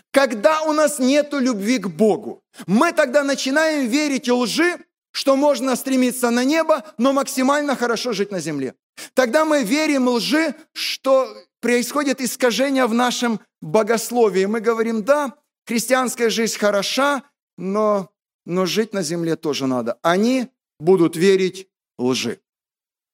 Когда 0.10 0.62
у 0.62 0.72
нас 0.72 0.98
нет 0.98 1.34
любви 1.34 1.80
к 1.80 1.88
Богу, 1.88 2.42
мы 2.66 2.94
тогда 2.94 3.24
начинаем 3.24 3.90
верить 3.90 4.30
лжи, 4.30 4.78
что 5.12 5.36
можно 5.36 5.76
стремиться 5.76 6.30
на 6.30 6.46
небо, 6.46 6.86
но 6.98 7.12
максимально 7.12 7.76
хорошо 7.76 8.14
жить 8.14 8.32
на 8.32 8.40
земле. 8.40 8.76
Тогда 9.16 9.44
мы 9.44 9.64
верим 9.64 10.08
лжи, 10.08 10.56
что 10.72 11.28
происходит 11.60 12.22
искажение 12.22 12.86
в 12.86 12.94
нашем 12.94 13.42
богословии. 13.62 14.46
Мы 14.46 14.62
говорим, 14.62 15.04
да, 15.04 15.36
христианская 15.68 16.30
жизнь 16.30 16.58
хороша, 16.58 17.24
но, 17.58 18.12
но 18.46 18.66
жить 18.66 18.94
на 18.94 19.02
земле 19.02 19.36
тоже 19.36 19.68
надо. 19.68 20.00
Они 20.04 20.48
будут 20.80 21.18
верить 21.18 21.68
лжи. 21.98 22.40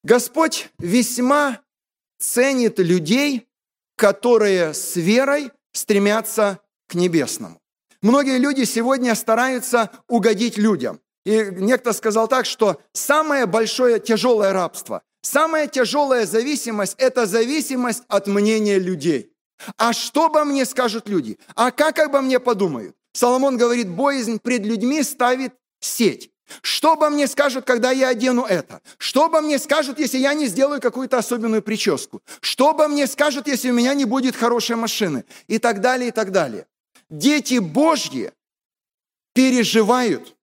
Господь 0.03 0.69
весьма 0.77 1.64
ценит 2.19 2.80
людей, 2.80 3.47
которые 3.95 4.73
с 4.73 4.95
верой 4.95 5.51
стремятся 5.71 6.60
к 6.88 6.95
небесному. 6.95 7.62
Многие 8.01 8.38
люди 8.38 8.63
сегодня 8.63 9.15
стараются 9.15 9.89
угодить 10.08 10.58
людям. 10.58 10.99
И 11.25 11.47
некто 11.51 11.91
сказал 11.91 12.28
так, 12.28 12.45
что 12.45 12.80
самое 12.93 13.47
большое 13.47 13.99
тяжелое 13.99 14.54
рабство, 14.54 15.01
самая 15.21 15.67
тяжелая 15.67 16.25
зависимость– 16.25 16.95
это 16.97 17.25
зависимость 17.25 18.04
от 18.08 18.28
мнения 18.28 18.78
людей. 18.78 19.32
А 19.78 19.93
что 19.93 20.25
обо 20.25 20.43
мне 20.43 20.65
скажут 20.65 21.10
люди? 21.10 21.39
А 21.56 21.71
как 21.71 21.97
обо 21.99 22.21
мне 22.21 22.39
подумают? 22.39 22.95
Соломон 23.13 23.58
говорит, 23.58 23.89
боязнь 23.89 24.39
пред 24.39 24.65
людьми 24.65 25.01
ставит 25.01 25.54
сеть. 25.80 26.30
Что 26.62 26.93
обо 26.93 27.10
мне 27.10 27.27
скажут, 27.27 27.65
когда 27.65 27.91
я 27.91 28.10
одену 28.10 28.43
это? 28.43 28.81
Что 28.97 29.25
обо 29.25 29.41
мне 29.41 29.58
скажут, 29.58 29.99
если 29.99 30.17
я 30.17 30.34
не 30.34 30.47
сделаю 30.47 30.79
какую-то 30.79 31.17
особенную 31.17 31.62
прическу? 31.62 32.21
Что 32.41 32.69
обо 32.69 32.88
мне 32.88 33.08
скажут, 33.08 33.47
если 33.47 33.71
у 33.71 33.73
меня 33.73 33.93
не 33.93 34.05
будет 34.05 34.36
хорошей 34.36 34.75
машины? 34.75 35.25
И 35.47 35.58
так 35.58 35.81
далее, 35.81 36.10
и 36.10 36.12
так 36.12 36.31
далее. 36.31 36.67
Дети 37.10 37.58
Божьи 37.60 38.31
переживают. 39.34 40.36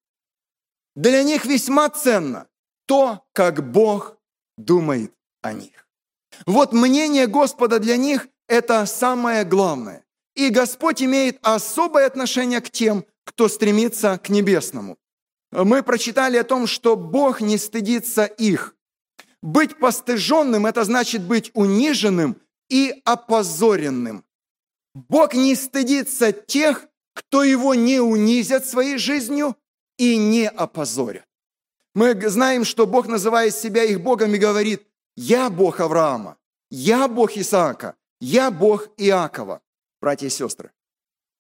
Для 0.95 1.23
них 1.23 1.45
весьма 1.45 1.89
ценно 1.89 2.47
то, 2.87 3.25
как 3.33 3.71
Бог 3.71 4.17
думает 4.57 5.13
о 5.41 5.53
них. 5.53 5.87
Вот 6.47 6.73
мнение 6.73 7.27
Господа 7.27 7.79
для 7.79 7.97
них– 7.97 8.29
это 8.49 8.87
самое 8.87 9.45
главное. 9.45 10.05
И 10.35 10.49
Господь 10.49 11.03
имеет 11.03 11.39
особое 11.43 12.07
отношение 12.07 12.61
к 12.61 12.71
тем, 12.71 13.05
кто 13.25 13.49
стремится 13.49 14.19
к 14.19 14.29
небесному 14.29 14.99
мы 15.53 15.83
прочитали 15.83 16.39
о 16.39 16.45
том, 16.45 16.67
что 16.67 16.97
Бог 16.97 17.41
не 17.41 17.59
стыдится 17.59 18.25
их. 18.25 18.75
Быть 19.43 19.79
постыженным– 19.79 20.67
это 20.67 20.85
значит 20.85 21.23
быть 21.23 21.51
униженным 21.55 22.41
и 22.71 23.03
опозоренным. 23.05 24.25
Бог 24.95 25.35
не 25.35 25.55
стыдится 25.55 26.33
тех, 26.33 26.87
кто 27.15 27.45
его 27.45 27.75
не 27.75 28.01
унизят 28.01 28.67
своей 28.67 28.97
жизнью 28.97 29.57
и 29.99 30.17
не 30.17 30.49
опозорят. 30.49 31.25
Мы 31.95 32.19
знаем, 32.29 32.65
что 32.65 32.87
Бог, 32.87 33.07
называя 33.07 33.51
себя 33.51 33.85
их 33.85 34.01
Богом, 34.01 34.35
и 34.35 34.39
говорит, 34.39 34.87
«Я 35.17 35.51
Бог 35.51 35.81
Авраама, 35.81 36.39
я 36.71 37.09
Бог 37.09 37.37
Исаака, 37.37 37.95
я 38.21 38.51
Бог 38.51 38.89
Иакова». 38.97 39.61
Братья 40.01 40.27
и 40.27 40.31
сестры, 40.31 40.73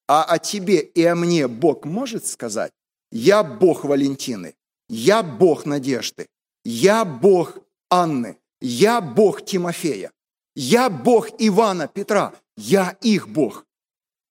а 0.06 0.24
о 0.24 0.38
тебе 0.38 0.80
и 0.80 1.02
о 1.04 1.14
мне 1.14 1.48
Бог 1.48 1.86
может 1.86 2.26
сказать? 2.26 2.72
Я 3.12 3.44
Бог 3.44 3.84
Валентины, 3.84 4.54
я 4.88 5.22
Бог 5.22 5.66
Надежды, 5.66 6.28
я 6.64 7.04
Бог 7.04 7.58
Анны, 7.90 8.38
я 8.60 9.02
Бог 9.02 9.44
Тимофея, 9.44 10.10
я 10.56 10.88
Бог 10.88 11.28
Ивана, 11.38 11.88
Петра, 11.88 12.32
я 12.56 12.96
их 13.02 13.28
Бог. 13.28 13.66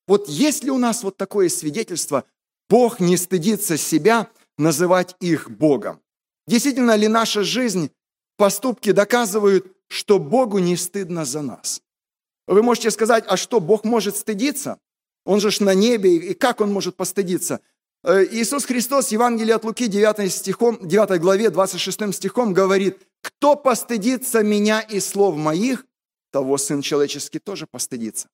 Вот 0.07 0.27
если 0.27 0.71
у 0.71 0.79
нас 0.79 1.03
вот 1.03 1.15
такое 1.15 1.47
свидетельство, 1.49 2.25
Бог 2.69 2.99
не 2.99 3.17
стыдится 3.17 3.77
себя 3.77 4.31
называть 4.57 5.15
их 5.19 5.51
Богом. 5.51 6.01
Действительно 6.47 6.95
ли 6.95 7.07
наша 7.07 7.43
жизнь, 7.43 7.91
поступки 8.35 8.91
доказывают, 8.93 9.71
что 9.89 10.17
Богу 10.17 10.57
не 10.57 10.75
стыдно 10.75 11.23
за 11.23 11.43
нас? 11.43 11.83
Вы 12.47 12.63
можете 12.63 12.89
сказать, 12.89 13.25
а 13.27 13.37
что, 13.37 13.59
Бог 13.59 13.83
может 13.83 14.17
стыдиться? 14.17 14.79
Он 15.23 15.39
же 15.39 15.51
ж 15.51 15.59
на 15.59 15.75
небе, 15.75 16.15
и 16.15 16.33
как 16.33 16.61
он 16.61 16.73
может 16.73 16.95
постыдиться? 16.95 17.61
Э, 18.03 18.25
Иисус 18.31 18.65
Христос, 18.65 19.09
Евангелие 19.09 19.55
от 19.55 19.63
Луки, 19.63 19.87
9, 19.87 20.31
стихом, 20.31 20.79
9 20.81 21.21
главе, 21.21 21.49
26 21.49 22.13
стихом 22.13 22.53
говорит, 22.53 22.97
«Кто 23.21 23.55
постыдится 23.55 24.41
меня 24.41 24.81
и 24.81 24.99
слов 24.99 25.35
моих, 25.35 25.85
того 26.31 26.57
Сын 26.57 26.81
Человеческий 26.81 27.37
тоже 27.39 27.67
постыдится». 27.67 28.27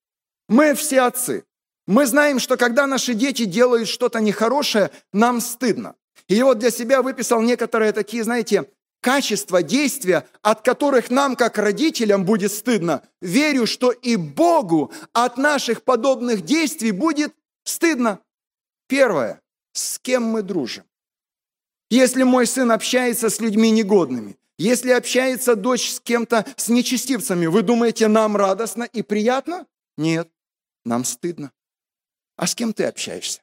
Мы 0.48 0.74
все 0.74 1.02
отцы. 1.02 1.44
Мы 1.86 2.06
знаем, 2.06 2.40
что 2.40 2.56
когда 2.56 2.88
наши 2.88 3.14
дети 3.14 3.44
делают 3.44 3.90
что-то 3.90 4.22
нехорошее, 4.22 4.90
нам 5.12 5.42
стыдно. 5.42 5.96
И 6.30 6.42
вот 6.42 6.60
для 6.60 6.72
себя 6.72 7.02
выписал 7.02 7.42
некоторые 7.42 7.92
такие, 7.92 8.24
знаете, 8.24 8.70
качества, 9.02 9.62
действия, 9.64 10.26
от 10.42 10.62
которых 10.62 11.10
нам, 11.10 11.36
как 11.36 11.58
родителям, 11.58 12.24
будет 12.26 12.54
стыдно. 12.54 13.04
Верю, 13.22 13.66
что 13.66 13.92
и 13.92 14.16
Богу 14.16 14.94
от 15.12 15.38
наших 15.38 15.84
подобных 15.84 16.44
действий 16.44 16.92
будет 16.92 17.34
стыдно. 17.66 18.20
Первое 18.88 19.42
с 19.78 20.00
кем 20.00 20.24
мы 20.24 20.42
дружим. 20.42 20.84
Если 21.90 22.24
мой 22.24 22.48
сын 22.48 22.72
общается 22.72 23.30
с 23.30 23.40
людьми 23.40 23.72
негодными, 23.72 24.38
если 24.58 24.92
общается 24.92 25.56
дочь 25.56 25.92
с 25.92 26.00
кем-то, 26.00 26.46
с 26.58 26.68
нечестивцами, 26.70 27.46
вы 27.46 27.62
думаете, 27.62 28.08
нам 28.08 28.36
радостно 28.36 28.84
и 28.84 29.04
приятно? 29.04 29.68
Нет, 29.98 30.30
нам 30.84 31.06
стыдно. 31.06 31.52
А 32.36 32.48
с 32.48 32.56
кем 32.56 32.74
ты 32.74 32.86
общаешься? 32.86 33.42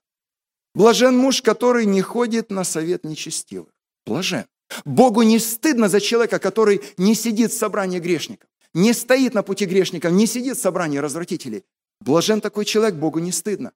Блажен 0.74 1.16
муж, 1.16 1.40
который 1.40 1.86
не 1.86 2.02
ходит 2.02 2.50
на 2.50 2.64
совет 2.64 3.04
нечестивых. 3.04 3.72
Блажен. 4.04 4.46
Богу 4.84 5.22
не 5.22 5.38
стыдно 5.38 5.88
за 5.88 6.00
человека, 6.00 6.38
который 6.38 6.82
не 6.96 7.14
сидит 7.14 7.52
в 7.52 7.56
собрании 7.56 8.00
грешников, 8.00 8.50
не 8.72 8.92
стоит 8.92 9.34
на 9.34 9.42
пути 9.42 9.66
грешников, 9.66 10.10
не 10.12 10.26
сидит 10.26 10.56
в 10.56 10.60
собрании 10.60 10.98
развратителей. 10.98 11.64
Блажен 12.00 12.40
такой 12.40 12.64
человек, 12.64 12.96
Богу 12.96 13.20
не 13.20 13.30
стыдно. 13.30 13.72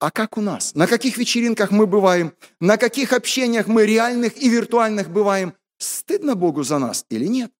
А 0.00 0.10
как 0.10 0.38
у 0.38 0.40
нас? 0.40 0.74
На 0.74 0.86
каких 0.86 1.18
вечеринках 1.18 1.70
мы 1.70 1.86
бываем? 1.86 2.32
На 2.58 2.78
каких 2.78 3.12
общениях 3.12 3.66
мы 3.66 3.84
реальных 3.84 4.42
и 4.42 4.48
виртуальных 4.48 5.10
бываем? 5.10 5.54
Стыдно 5.76 6.34
Богу 6.34 6.62
за 6.62 6.78
нас 6.78 7.04
или 7.10 7.26
нет? 7.26 7.52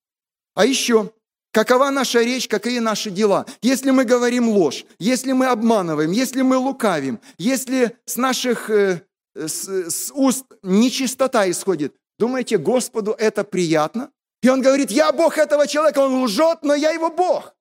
А 0.55 0.64
еще, 0.64 1.12
какова 1.53 1.90
наша 1.90 2.22
речь, 2.22 2.48
какие 2.48 2.79
наши 2.79 3.11
дела? 3.11 3.44
Если 3.61 3.90
мы 3.90 4.05
говорим 4.07 4.48
ложь, 4.48 4.87
если 4.98 5.33
мы 5.33 5.46
обманываем, 5.46 6.12
если 6.12 6.40
мы 6.40 6.57
лукавим, 6.57 7.20
если 7.37 7.98
с 8.07 8.16
наших 8.16 8.70
э, 8.70 9.03
с, 9.35 9.68
с 9.90 10.11
уст 10.14 10.46
нечистота 10.62 11.48
исходит, 11.50 11.94
думаете, 12.18 12.57
Господу 12.57 13.14
это 13.18 13.44
приятно? 13.44 14.11
И 14.42 14.48
он 14.48 14.62
говорит, 14.62 14.90
я 14.90 15.12
Бог 15.12 15.37
этого 15.37 15.66
человека, 15.66 15.98
он 15.98 16.24
лжет, 16.24 16.61
но 16.62 16.74
я 16.74 16.90
его 16.90 17.11
Бог. 17.11 17.55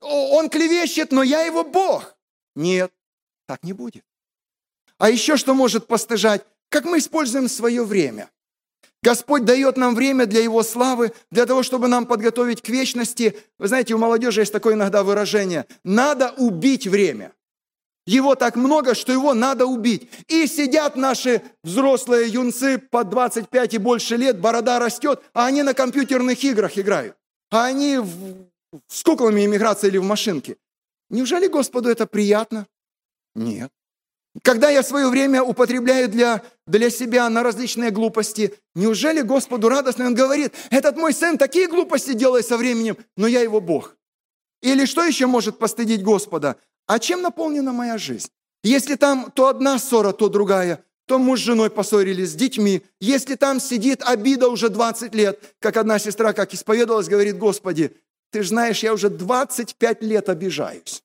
Он 0.00 0.50
клевещет, 0.50 1.12
но 1.12 1.22
я 1.22 1.42
его 1.42 1.62
Бог. 1.62 2.16
Нет, 2.56 2.92
так 3.46 3.62
не 3.62 3.72
будет. 3.72 4.02
А 4.98 5.10
еще 5.10 5.36
что 5.36 5.54
может 5.54 5.86
постыжать? 5.86 6.44
Как 6.68 6.84
мы 6.84 6.98
используем 6.98 7.48
свое 7.48 7.84
время. 7.84 8.30
Господь 9.02 9.44
дает 9.44 9.76
нам 9.76 9.94
время 9.94 10.26
для 10.26 10.42
Его 10.42 10.62
славы, 10.62 11.12
для 11.30 11.46
того, 11.46 11.62
чтобы 11.62 11.86
нам 11.86 12.06
подготовить 12.06 12.62
к 12.62 12.68
вечности. 12.68 13.36
Вы 13.58 13.68
знаете, 13.68 13.94
у 13.94 13.98
молодежи 13.98 14.40
есть 14.40 14.52
такое 14.52 14.74
иногда 14.74 15.04
выражение. 15.04 15.66
Надо 15.84 16.32
убить 16.38 16.86
время. 16.86 17.32
Его 18.06 18.36
так 18.36 18.56
много, 18.56 18.94
что 18.94 19.12
его 19.12 19.34
надо 19.34 19.66
убить. 19.66 20.08
И 20.28 20.46
сидят 20.46 20.96
наши 20.96 21.42
взрослые 21.62 22.28
юнцы 22.28 22.78
по 22.78 23.04
25 23.04 23.74
и 23.74 23.78
больше 23.78 24.16
лет, 24.16 24.40
борода 24.40 24.78
растет, 24.78 25.22
а 25.34 25.46
они 25.46 25.62
на 25.62 25.74
компьютерных 25.74 26.42
играх 26.44 26.78
играют. 26.78 27.16
А 27.50 27.64
они 27.64 27.98
в, 27.98 28.48
с 28.88 29.02
куклами 29.02 29.44
иммиграции 29.44 29.88
или 29.88 29.98
в 29.98 30.04
машинке. 30.04 30.56
Неужели 31.10 31.48
Господу 31.48 31.88
это 31.88 32.06
приятно? 32.06 32.66
Нет. 33.34 33.70
Когда 34.42 34.68
я 34.70 34.82
свое 34.82 35.08
время 35.08 35.42
употребляю 35.42 36.08
для, 36.08 36.42
для 36.66 36.90
себя 36.90 37.28
на 37.30 37.42
различные 37.42 37.90
глупости, 37.90 38.54
неужели 38.74 39.22
Господу 39.22 39.68
радостно? 39.68 40.06
Он 40.06 40.14
говорит, 40.14 40.52
этот 40.70 40.96
мой 40.96 41.12
сын 41.12 41.38
такие 41.38 41.68
глупости 41.68 42.12
делает 42.12 42.46
со 42.46 42.56
временем, 42.56 42.96
но 43.16 43.26
я 43.26 43.40
его 43.40 43.60
Бог. 43.60 43.96
Или 44.62 44.84
что 44.84 45.04
еще 45.04 45.26
может 45.26 45.58
постыдить 45.58 46.02
Господа? 46.02 46.56
А 46.86 46.98
чем 46.98 47.22
наполнена 47.22 47.72
моя 47.72 47.98
жизнь? 47.98 48.28
Если 48.62 48.96
там 48.96 49.30
то 49.34 49.48
одна 49.48 49.78
ссора, 49.78 50.12
то 50.12 50.28
другая, 50.28 50.84
то 51.06 51.18
муж 51.18 51.40
с 51.40 51.44
женой 51.44 51.70
поссорились, 51.70 52.30
с 52.30 52.34
детьми. 52.34 52.82
Если 53.00 53.36
там 53.36 53.60
сидит 53.60 54.02
обида 54.02 54.48
уже 54.48 54.68
20 54.68 55.14
лет, 55.14 55.40
как 55.60 55.76
одна 55.76 55.98
сестра, 55.98 56.32
как 56.32 56.52
исповедовалась, 56.52 57.08
говорит, 57.08 57.38
Господи, 57.38 57.96
ты 58.32 58.42
же 58.42 58.48
знаешь, 58.48 58.82
я 58.82 58.92
уже 58.92 59.08
25 59.08 60.02
лет 60.02 60.28
обижаюсь. 60.28 61.02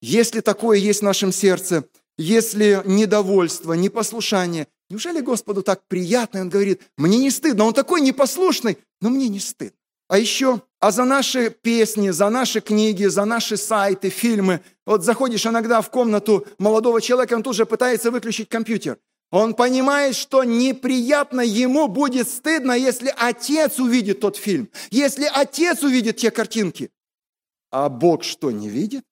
Если 0.00 0.40
такое 0.40 0.78
есть 0.78 1.00
в 1.00 1.04
нашем 1.04 1.30
сердце, 1.32 1.84
если 2.18 2.82
недовольство, 2.84 3.72
непослушание, 3.72 4.68
неужели 4.88 5.20
Господу 5.20 5.62
так 5.62 5.86
приятно? 5.88 6.40
Он 6.40 6.48
говорит, 6.48 6.82
мне 6.96 7.18
не 7.18 7.30
стыдно, 7.30 7.64
Он 7.64 7.74
такой 7.74 8.00
непослушный, 8.00 8.78
но 9.00 9.10
мне 9.10 9.28
не 9.28 9.40
стыдно. 9.40 9.78
А 10.08 10.18
еще, 10.18 10.60
а 10.80 10.90
за 10.90 11.04
наши 11.04 11.50
песни, 11.50 12.10
за 12.10 12.28
наши 12.28 12.60
книги, 12.60 13.06
за 13.06 13.24
наши 13.24 13.56
сайты, 13.56 14.10
фильмы, 14.10 14.60
вот 14.84 15.02
заходишь 15.02 15.46
иногда 15.46 15.80
в 15.80 15.90
комнату 15.90 16.46
молодого 16.58 17.00
человека, 17.00 17.34
он 17.34 17.42
тут 17.42 17.56
же 17.56 17.64
пытается 17.64 18.10
выключить 18.10 18.50
компьютер. 18.50 18.98
Он 19.30 19.54
понимает, 19.54 20.14
что 20.14 20.44
неприятно 20.44 21.40
ему 21.40 21.88
будет 21.88 22.28
стыдно, 22.28 22.72
если 22.72 23.12
отец 23.16 23.80
увидит 23.80 24.20
тот 24.20 24.36
фильм, 24.36 24.68
если 24.90 25.28
отец 25.34 25.82
увидит 25.82 26.18
те 26.18 26.30
картинки. 26.30 26.90
А 27.72 27.88
Бог 27.88 28.22
что, 28.22 28.50
не 28.50 28.68
видит? 28.68 29.04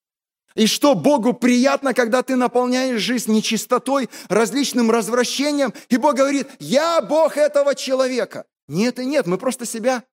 И 0.55 0.67
что 0.67 0.95
Богу 0.95 1.33
приятно, 1.33 1.95
когда 1.95 2.23
ты 2.23 2.37
наполняешь 2.37 3.01
жизнь 3.01 3.33
нечистотой, 3.33 4.11
различным 4.29 4.91
развращением, 4.91 5.73
и 5.89 5.97
Бог 5.97 6.17
говорит, 6.17 6.49
я 6.59 7.01
Бог 7.01 7.37
этого 7.37 7.75
человека. 7.75 8.45
Нет 8.69 8.99
и 8.99 9.07
нет, 9.07 9.27
мы 9.27 9.39
просто 9.39 9.67
себя 9.67 10.05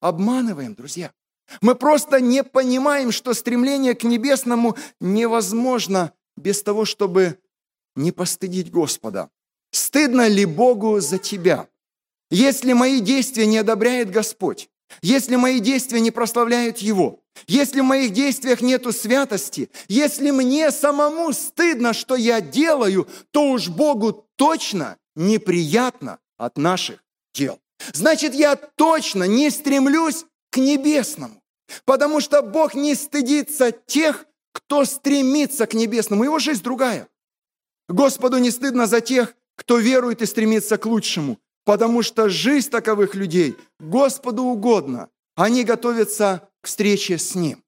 обманываем, 0.00 0.74
друзья. 0.74 1.12
Мы 1.60 1.74
просто 1.74 2.20
не 2.20 2.42
понимаем, 2.42 3.12
что 3.12 3.34
стремление 3.34 3.94
к 3.94 4.04
небесному 4.04 4.76
невозможно 5.00 6.12
без 6.36 6.62
того, 6.62 6.84
чтобы 6.84 7.38
не 7.94 8.12
постыдить 8.12 8.70
Господа. 8.70 9.30
Стыдно 9.70 10.28
ли 10.28 10.44
Богу 10.44 11.00
за 11.00 11.18
тебя? 11.18 11.68
Если 12.30 12.72
мои 12.72 13.00
действия 13.00 13.46
не 13.46 13.58
одобряет 13.58 14.10
Господь, 14.10 14.68
если 15.02 15.36
мои 15.36 15.60
действия 15.60 16.00
не 16.00 16.10
прославляют 16.10 16.78
Его, 16.78 17.20
если 17.46 17.80
в 17.80 17.84
моих 17.84 18.12
действиях 18.12 18.60
нету 18.60 18.92
святости, 18.92 19.70
если 19.88 20.30
мне 20.30 20.70
самому 20.70 21.32
стыдно, 21.32 21.92
что 21.92 22.14
я 22.14 22.40
делаю, 22.40 23.08
то 23.32 23.50
уж 23.50 23.68
Богу 23.68 24.28
точно 24.36 24.96
неприятно 25.16 26.18
от 26.36 26.56
наших 26.56 27.02
дел. 27.34 27.58
Значит, 27.92 28.34
я 28.34 28.56
точно 28.56 29.24
не 29.24 29.50
стремлюсь 29.50 30.24
к 30.50 30.58
небесному, 30.58 31.42
потому 31.84 32.20
что 32.20 32.42
Бог 32.42 32.74
не 32.74 32.94
стыдится 32.94 33.72
тех, 33.72 34.26
кто 34.52 34.84
стремится 34.84 35.66
к 35.66 35.74
небесному. 35.74 36.24
Его 36.24 36.38
жизнь 36.38 36.62
другая. 36.62 37.08
Господу 37.88 38.38
не 38.38 38.50
стыдно 38.50 38.86
за 38.86 39.00
тех, 39.00 39.34
кто 39.56 39.78
верует 39.78 40.22
и 40.22 40.26
стремится 40.26 40.78
к 40.78 40.86
лучшему, 40.86 41.38
потому 41.64 42.02
что 42.02 42.28
жизнь 42.28 42.70
таковых 42.70 43.14
людей 43.14 43.56
Господу 43.80 44.44
угодно. 44.44 45.08
Они 45.34 45.64
готовятся 45.64 46.48
к 46.60 46.66
встрече 46.66 47.18
с 47.18 47.34
Ним. 47.34 47.62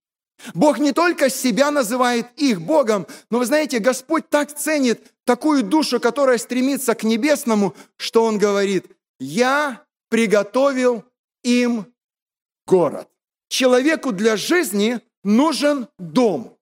Бог 0.54 0.78
не 0.78 0.92
только 0.92 1.30
себя 1.30 1.70
называет 1.70 2.26
их 2.36 2.60
Богом, 2.60 3.06
но 3.30 3.38
вы 3.38 3.46
знаете, 3.46 3.78
Господь 3.78 4.28
так 4.28 4.56
ценит 4.56 5.12
такую 5.24 5.62
душу, 5.62 5.98
которая 5.98 6.38
стремится 6.38 6.94
к 6.94 7.04
небесному, 7.04 7.74
что 7.96 8.24
Он 8.24 8.38
говорит, 8.38 8.86
«Я 9.18 9.84
приготовил 10.10 11.04
им 11.42 11.86
город». 12.66 13.08
Человеку 13.48 14.12
для 14.12 14.36
жизни 14.36 15.00
нужен 15.24 15.88
дом. 15.98 16.55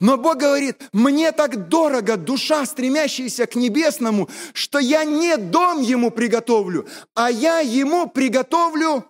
Но 0.00 0.16
Бог 0.16 0.38
говорит, 0.38 0.88
мне 0.92 1.32
так 1.32 1.68
дорого 1.68 2.16
душа, 2.16 2.64
стремящаяся 2.66 3.46
к 3.46 3.56
небесному, 3.56 4.28
что 4.52 4.78
я 4.78 5.04
не 5.04 5.36
дом 5.36 5.80
ему 5.80 6.10
приготовлю, 6.10 6.86
а 7.14 7.30
я 7.30 7.58
ему 7.60 8.08
приготовлю 8.08 9.04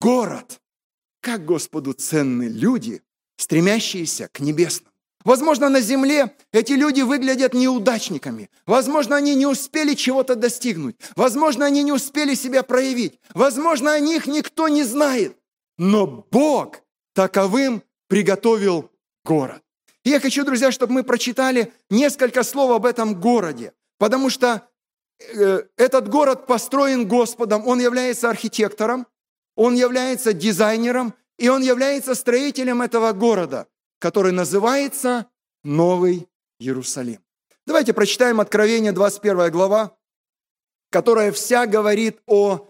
город. 0.00 0.60
Как 1.20 1.44
Господу 1.44 1.92
ценны 1.92 2.48
люди, 2.48 3.02
стремящиеся 3.36 4.28
к 4.32 4.40
небесному. 4.40 4.92
Возможно, 5.24 5.68
на 5.68 5.80
земле 5.80 6.34
эти 6.52 6.72
люди 6.72 7.02
выглядят 7.02 7.54
неудачниками. 7.54 8.50
Возможно, 8.66 9.14
они 9.14 9.36
не 9.36 9.46
успели 9.46 9.94
чего-то 9.94 10.34
достигнуть. 10.34 10.96
Возможно, 11.14 11.64
они 11.64 11.84
не 11.84 11.92
успели 11.92 12.34
себя 12.34 12.64
проявить. 12.64 13.20
Возможно, 13.32 13.92
о 13.92 14.00
них 14.00 14.26
никто 14.26 14.66
не 14.66 14.82
знает. 14.82 15.36
Но 15.78 16.06
Бог 16.06 16.82
таковым 17.14 17.84
приготовил 18.08 18.90
город. 19.24 19.61
И 20.04 20.10
я 20.10 20.20
хочу, 20.20 20.44
друзья, 20.44 20.72
чтобы 20.72 20.94
мы 20.94 21.04
прочитали 21.04 21.72
несколько 21.90 22.42
слов 22.42 22.70
об 22.70 22.86
этом 22.86 23.20
городе, 23.20 23.72
потому 23.98 24.30
что 24.30 24.68
э, 25.20 25.62
этот 25.76 26.08
город 26.08 26.46
построен 26.46 27.06
Господом, 27.06 27.66
он 27.66 27.80
является 27.80 28.28
архитектором, 28.28 29.06
он 29.54 29.74
является 29.74 30.32
дизайнером, 30.32 31.14
и 31.38 31.48
он 31.48 31.62
является 31.62 32.14
строителем 32.14 32.82
этого 32.82 33.12
города, 33.12 33.68
который 33.98 34.32
называется 34.32 35.26
Новый 35.62 36.28
Иерусалим. 36.58 37.20
Давайте 37.66 37.92
прочитаем 37.92 38.40
Откровение, 38.40 38.92
21 38.92 39.50
глава, 39.52 39.96
которая 40.90 41.30
вся 41.30 41.66
говорит 41.66 42.20
о 42.26 42.68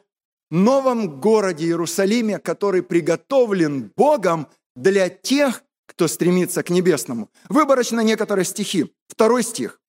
новом 0.51 1.19
городе 1.19 1.65
Иерусалиме, 1.67 2.39
который 2.39 2.83
приготовлен 2.83 3.91
Богом 3.97 4.49
для 4.77 5.09
тех, 5.09 5.65
кто 5.87 6.09
стремится 6.09 6.63
к 6.63 6.71
небесному. 6.71 7.31
Выборочно 7.49 8.01
некоторые 8.01 8.45
стихи. 8.45 8.93
Второй 9.09 9.43
стих. 9.43 9.81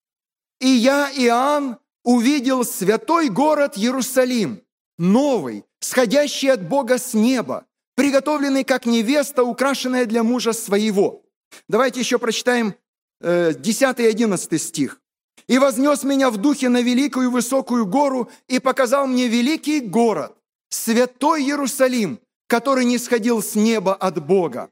«И 0.59 0.67
я, 0.67 1.11
Иоанн, 1.15 1.77
увидел 2.03 2.65
святой 2.65 3.29
город 3.29 3.77
Иерусалим, 3.77 4.61
новый, 4.97 5.65
сходящий 5.79 6.51
от 6.51 6.67
Бога 6.67 6.97
с 6.97 7.13
неба, 7.13 7.65
приготовленный 7.95 8.63
как 8.63 8.85
невеста, 8.85 9.43
украшенная 9.43 10.05
для 10.05 10.23
мужа 10.23 10.53
своего». 10.53 11.23
Давайте 11.67 11.99
еще 11.99 12.17
прочитаем 12.17 12.75
10 13.21 13.99
и 13.99 14.05
11 14.05 14.61
стих. 14.61 14.99
«И 15.47 15.57
вознес 15.59 16.03
меня 16.03 16.29
в 16.29 16.37
духе 16.37 16.69
на 16.69 16.81
великую 16.81 17.31
высокую 17.31 17.85
гору 17.85 18.29
и 18.47 18.59
показал 18.59 19.07
мне 19.07 19.27
великий 19.27 19.79
город, 19.81 20.35
святой 20.69 21.43
Иерусалим, 21.43 22.19
который 22.47 22.85
не 22.85 22.97
сходил 22.97 23.41
с 23.41 23.55
неба 23.55 23.93
от 23.93 24.25
Бога, 24.25 24.69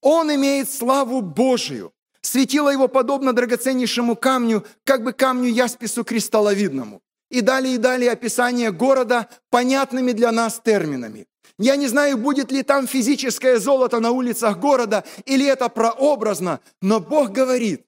он 0.00 0.34
имеет 0.34 0.70
славу 0.70 1.20
Божию. 1.20 1.92
Светило 2.20 2.70
его 2.70 2.88
подобно 2.88 3.32
драгоценнейшему 3.32 4.16
камню, 4.16 4.64
как 4.84 5.04
бы 5.04 5.12
камню 5.12 5.50
яспису 5.50 6.04
кристалловидному. 6.04 7.02
И 7.30 7.40
далее 7.40 7.74
и 7.74 7.78
далее 7.78 8.12
описание 8.12 8.70
города 8.70 9.28
понятными 9.50 10.12
для 10.12 10.32
нас 10.32 10.60
терминами. 10.64 11.26
Я 11.58 11.76
не 11.76 11.86
знаю, 11.86 12.18
будет 12.18 12.50
ли 12.50 12.62
там 12.62 12.86
физическое 12.86 13.58
золото 13.58 14.00
на 14.00 14.10
улицах 14.10 14.58
города, 14.58 15.04
или 15.24 15.46
это 15.46 15.68
прообразно, 15.68 16.60
но 16.80 17.00
Бог 17.00 17.30
говорит, 17.30 17.86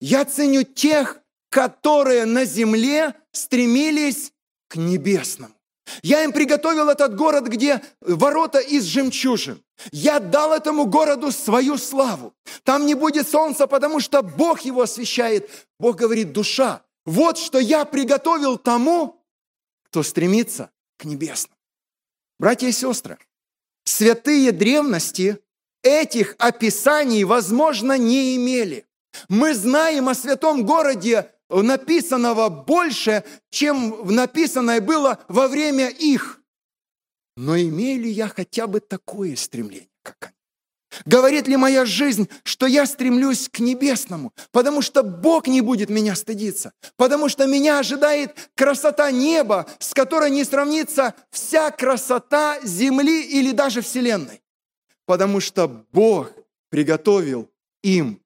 я 0.00 0.24
ценю 0.24 0.62
тех, 0.62 1.20
которые 1.50 2.24
на 2.24 2.44
земле 2.44 3.14
стремились 3.32 4.32
к 4.68 4.76
небесному. 4.76 5.57
Я 6.02 6.24
им 6.24 6.32
приготовил 6.32 6.88
этот 6.88 7.16
город, 7.16 7.46
где 7.46 7.82
ворота 8.00 8.58
из 8.58 8.84
жемчужин. 8.84 9.62
Я 9.92 10.18
дал 10.18 10.52
этому 10.52 10.86
городу 10.86 11.32
свою 11.32 11.78
славу. 11.78 12.34
Там 12.64 12.86
не 12.86 12.94
будет 12.94 13.28
солнца, 13.28 13.66
потому 13.66 14.00
что 14.00 14.22
Бог 14.22 14.62
его 14.62 14.82
освещает. 14.82 15.50
Бог 15.78 15.96
говорит, 15.96 16.32
душа, 16.32 16.82
вот 17.04 17.38
что 17.38 17.58
я 17.58 17.84
приготовил 17.84 18.58
тому, 18.58 19.24
кто 19.84 20.02
стремится 20.02 20.70
к 20.98 21.04
небесному. 21.04 21.56
Братья 22.38 22.66
и 22.66 22.72
сестры, 22.72 23.18
святые 23.84 24.52
древности 24.52 25.38
этих 25.82 26.34
описаний, 26.38 27.24
возможно, 27.24 27.96
не 27.96 28.36
имели. 28.36 28.86
Мы 29.28 29.54
знаем 29.54 30.08
о 30.08 30.14
святом 30.14 30.64
городе 30.64 31.32
написанного 31.48 32.48
больше, 32.48 33.24
чем 33.50 34.06
написанное 34.14 34.80
было 34.80 35.18
во 35.28 35.48
время 35.48 35.88
их. 35.88 36.40
Но 37.36 37.56
имею 37.56 38.02
ли 38.02 38.10
я 38.10 38.28
хотя 38.28 38.66
бы 38.66 38.80
такое 38.80 39.36
стремление, 39.36 39.88
как 40.02 40.16
они? 40.22 40.32
Говорит 41.04 41.46
ли 41.46 41.56
моя 41.56 41.84
жизнь, 41.84 42.28
что 42.44 42.66
я 42.66 42.86
стремлюсь 42.86 43.48
к 43.48 43.60
небесному, 43.60 44.32
потому 44.50 44.82
что 44.82 45.02
Бог 45.02 45.46
не 45.46 45.60
будет 45.60 45.90
меня 45.90 46.14
стыдиться, 46.14 46.72
потому 46.96 47.28
что 47.28 47.46
меня 47.46 47.78
ожидает 47.78 48.50
красота 48.54 49.10
неба, 49.10 49.66
с 49.78 49.92
которой 49.92 50.30
не 50.30 50.44
сравнится 50.44 51.14
вся 51.30 51.70
красота 51.70 52.58
земли 52.62 53.22
или 53.22 53.52
даже 53.52 53.82
вселенной, 53.82 54.42
потому 55.04 55.40
что 55.40 55.68
Бог 55.92 56.32
приготовил 56.70 57.50
им 57.82 58.20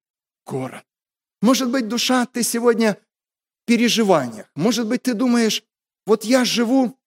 город. 0.47 0.85
Может 1.41 1.71
быть, 1.71 1.89
душа, 1.89 2.25
ты 2.27 2.45
сегодня 2.45 2.97
переживаниях. 3.67 4.51
Может 4.55 4.87
быть, 4.87 5.03
ты 5.03 5.15
думаешь, 5.15 5.63
вот 6.07 6.25
я 6.25 6.45
живу, 6.45 6.99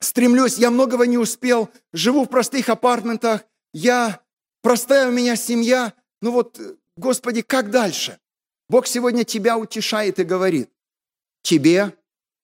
стремлюсь, 0.00 0.58
я 0.58 0.70
многого 0.70 1.06
не 1.06 1.18
успел, 1.18 1.70
живу 1.92 2.24
в 2.24 2.28
простых 2.28 2.68
апартментах, 2.68 3.44
я 3.72 4.20
простая 4.62 5.08
у 5.08 5.12
меня 5.12 5.36
семья, 5.36 5.92
ну 6.20 6.32
вот, 6.32 6.60
Господи, 6.96 7.42
как 7.42 7.70
дальше? 7.70 8.18
Бог 8.68 8.86
сегодня 8.86 9.24
тебя 9.24 9.58
утешает 9.58 10.18
и 10.18 10.24
говорит, 10.24 10.70
тебе 11.42 11.92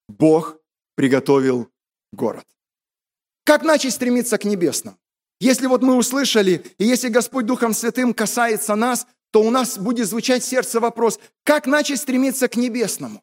Бог 0.08 0.58
приготовил 0.96 1.70
город. 2.12 2.46
Как 3.44 3.62
начать 3.62 3.94
стремиться 3.94 4.38
к 4.38 4.44
небесному? 4.44 4.98
Если 5.40 5.66
вот 5.66 5.82
мы 5.82 5.96
услышали, 5.96 6.62
и 6.76 6.84
если 6.84 7.08
Господь 7.08 7.46
Духом 7.46 7.72
Святым 7.72 8.12
касается 8.12 8.74
нас, 8.74 9.06
то 9.30 9.42
у 9.42 9.50
нас 9.50 9.78
будет 9.78 10.06
звучать 10.06 10.44
сердце 10.44 10.80
вопрос, 10.80 11.18
как 11.44 11.66
начать 11.66 12.00
стремиться 12.00 12.48
к 12.48 12.56
небесному? 12.56 13.22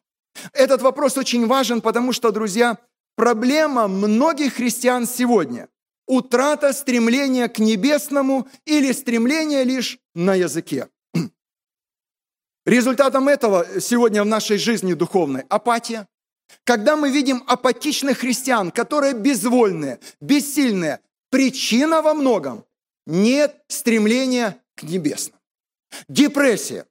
Этот 0.52 0.82
вопрос 0.82 1.16
очень 1.16 1.46
важен, 1.46 1.80
потому 1.80 2.12
что, 2.12 2.30
друзья, 2.30 2.78
проблема 3.16 3.88
многих 3.88 4.54
христиан 4.54 5.06
сегодня– 5.06 5.68
утрата 6.06 6.72
стремления 6.72 7.48
к 7.48 7.58
небесному 7.58 8.48
или 8.64 8.92
стремление 8.92 9.64
лишь 9.64 9.98
на 10.14 10.34
языке. 10.34 10.88
Результатом 12.66 13.28
этого 13.28 13.80
сегодня 13.80 14.22
в 14.22 14.26
нашей 14.26 14.58
жизни 14.58 14.94
духовной– 14.94 15.42
апатия, 15.48 16.06
Когда 16.64 16.96
мы 16.96 17.10
видим 17.10 17.44
апатичных 17.46 18.18
христиан, 18.18 18.70
которые 18.70 19.14
безвольные, 19.14 20.00
бессильные, 20.20 21.00
причина 21.30 22.02
во 22.02 22.14
многом– 22.14 22.64
нет 23.06 23.62
стремления 23.68 24.62
к 24.74 24.82
небесным. 24.82 25.38
Депрессия. 26.08 26.86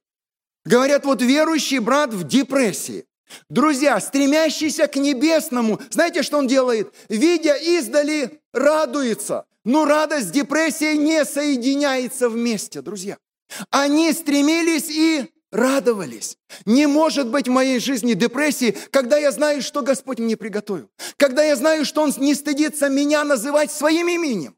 Говорят, 0.64 1.04
вот 1.04 1.22
верующий 1.22 1.78
брат 1.78 2.12
в 2.12 2.26
депрессии. 2.26 3.06
Друзья, 3.48 3.98
стремящийся 4.00 4.86
к 4.86 4.96
небесному, 4.96 5.80
знаете, 5.90 6.22
что 6.22 6.38
он 6.38 6.46
делает? 6.46 6.92
Видя 7.08 7.54
издали, 7.54 8.40
радуется. 8.52 9.44
Но 9.64 9.84
радость 9.84 10.28
с 10.28 10.30
депрессией 10.30 10.96
не 10.96 11.24
соединяется 11.24 12.28
вместе, 12.28 12.80
друзья. 12.80 13.18
Они 13.70 14.12
стремились 14.12 14.88
и 14.90 15.30
радовались. 15.50 16.36
Не 16.64 16.86
может 16.86 17.28
быть 17.30 17.48
в 17.48 17.52
моей 17.52 17.78
жизни 17.78 18.14
депрессии, 18.14 18.76
когда 18.90 19.18
я 19.18 19.30
знаю, 19.30 19.62
что 19.62 19.82
Господь 19.82 20.18
мне 20.18 20.36
приготовил. 20.36 20.90
Когда 21.16 21.42
я 21.42 21.56
знаю, 21.56 21.84
что 21.84 22.02
Он 22.02 22.12
не 22.18 22.34
стыдится 22.34 22.88
меня 22.88 23.24
называть 23.24 23.70
своим 23.70 24.08
именем. 24.08 24.56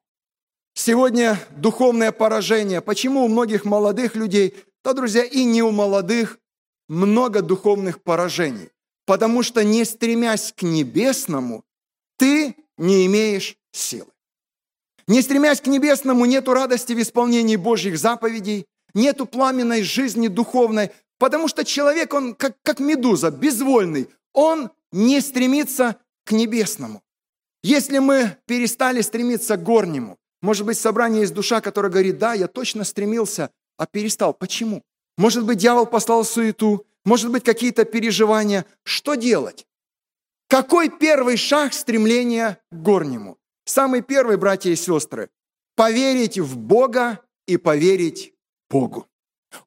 Сегодня 0.74 1.38
духовное 1.56 2.12
поражение. 2.12 2.80
Почему 2.80 3.24
у 3.24 3.28
многих 3.28 3.64
молодых 3.64 4.14
людей, 4.14 4.54
да, 4.84 4.92
друзья, 4.92 5.24
и 5.24 5.44
не 5.44 5.62
у 5.62 5.70
молодых, 5.70 6.38
много 6.90 7.40
духовных 7.40 8.02
поражений? 8.02 8.68
Потому 9.06 9.42
что 9.42 9.64
не 9.64 9.84
стремясь 9.84 10.52
к 10.52 10.62
небесному, 10.62 11.64
ты 12.18 12.56
не 12.76 13.06
имеешь 13.06 13.56
силы. 13.72 14.10
Не 15.06 15.22
стремясь 15.22 15.60
к 15.60 15.66
небесному, 15.66 16.24
нету 16.24 16.52
радости 16.52 16.92
в 16.92 17.00
исполнении 17.00 17.56
Божьих 17.56 17.98
заповедей, 17.98 18.66
нету 18.94 19.26
пламенной 19.26 19.82
жизни 19.82 20.28
духовной, 20.28 20.90
потому 21.18 21.48
что 21.48 21.64
человек, 21.64 22.12
он 22.12 22.34
как, 22.34 22.56
как 22.62 22.80
медуза, 22.80 23.30
безвольный, 23.30 24.08
он 24.32 24.70
не 24.92 25.20
стремится 25.20 25.96
к 26.24 26.32
небесному. 26.32 27.02
Если 27.62 27.98
мы 27.98 28.36
перестали 28.46 29.00
стремиться 29.00 29.56
к 29.56 29.62
горнему, 29.62 30.16
может 30.42 30.64
быть, 30.64 30.78
собрание 30.78 31.22
есть 31.22 31.34
душа, 31.34 31.60
которая 31.60 31.92
говорит, 31.92 32.18
да, 32.18 32.34
я 32.34 32.48
точно 32.48 32.84
стремился, 32.84 33.50
а 33.76 33.86
перестал. 33.86 34.32
Почему? 34.32 34.82
Может 35.20 35.44
быть, 35.44 35.58
дьявол 35.58 35.84
послал 35.84 36.24
суету, 36.24 36.86
может 37.04 37.30
быть, 37.30 37.44
какие-то 37.44 37.84
переживания. 37.84 38.64
Что 38.84 39.16
делать? 39.16 39.66
Какой 40.48 40.88
первый 40.88 41.36
шаг 41.36 41.74
стремления 41.74 42.58
к 42.70 42.76
горнему? 42.76 43.36
Самый 43.66 44.00
первый, 44.00 44.38
братья 44.38 44.70
и 44.70 44.76
сестры, 44.76 45.28
поверить 45.76 46.38
в 46.38 46.56
Бога 46.56 47.20
и 47.46 47.58
поверить 47.58 48.32
Богу. 48.70 49.08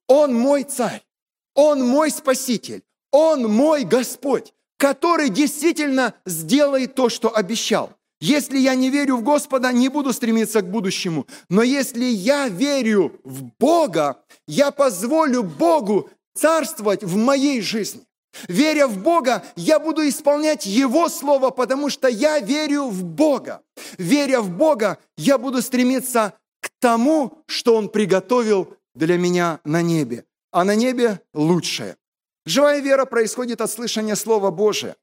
Он 0.07 0.33
мой 0.33 0.63
царь, 0.63 1.05
Он 1.53 1.87
мой 1.87 2.09
спаситель, 2.09 2.81
Он 3.11 3.43
мой 3.43 3.83
Господь, 3.83 4.55
который 4.77 5.29
действительно 5.29 6.15
сделает 6.25 6.95
то, 6.95 7.09
что 7.09 7.29
обещал. 7.31 7.95
Если 8.23 8.57
я 8.57 8.73
не 8.73 8.89
верю 8.89 9.17
в 9.17 9.21
Господа, 9.21 9.73
не 9.73 9.89
буду 9.89 10.13
стремиться 10.13 10.61
к 10.61 10.71
будущему. 10.71 11.27
Но 11.49 11.61
если 11.61 12.05
я 12.05 12.47
верю 12.47 13.19
в 13.25 13.43
Бога, 13.59 14.23
я 14.47 14.71
позволю 14.71 15.43
Богу 15.43 16.09
царствовать 16.33 17.03
в 17.03 17.17
моей 17.17 17.59
жизни. 17.59 18.07
Веря 18.47 18.87
в 18.87 19.03
Бога, 19.03 19.43
я 19.57 19.77
буду 19.77 20.07
исполнять 20.07 20.65
Его 20.65 21.09
Слово, 21.09 21.49
потому 21.49 21.89
что 21.89 22.07
я 22.07 22.39
верю 22.39 22.85
в 22.85 23.03
Бога. 23.03 23.61
Веря 23.97 24.39
в 24.39 24.49
Бога, 24.51 24.99
я 25.17 25.37
буду 25.37 25.61
стремиться 25.61 26.31
к 26.61 26.69
тому, 26.79 27.43
что 27.45 27.75
Он 27.75 27.89
приготовил 27.89 28.73
для 28.95 29.17
меня 29.17 29.59
на 29.65 29.81
небе, 29.81 30.23
а 30.49 30.63
на 30.63 30.75
небе 30.75 31.19
лучшее. 31.33 31.97
Живая 32.45 32.79
вера 32.79 33.03
происходит 33.03 33.59
от 33.59 33.69
слышания 33.69 34.15
Слова 34.15 34.49
Божия. 34.49 34.95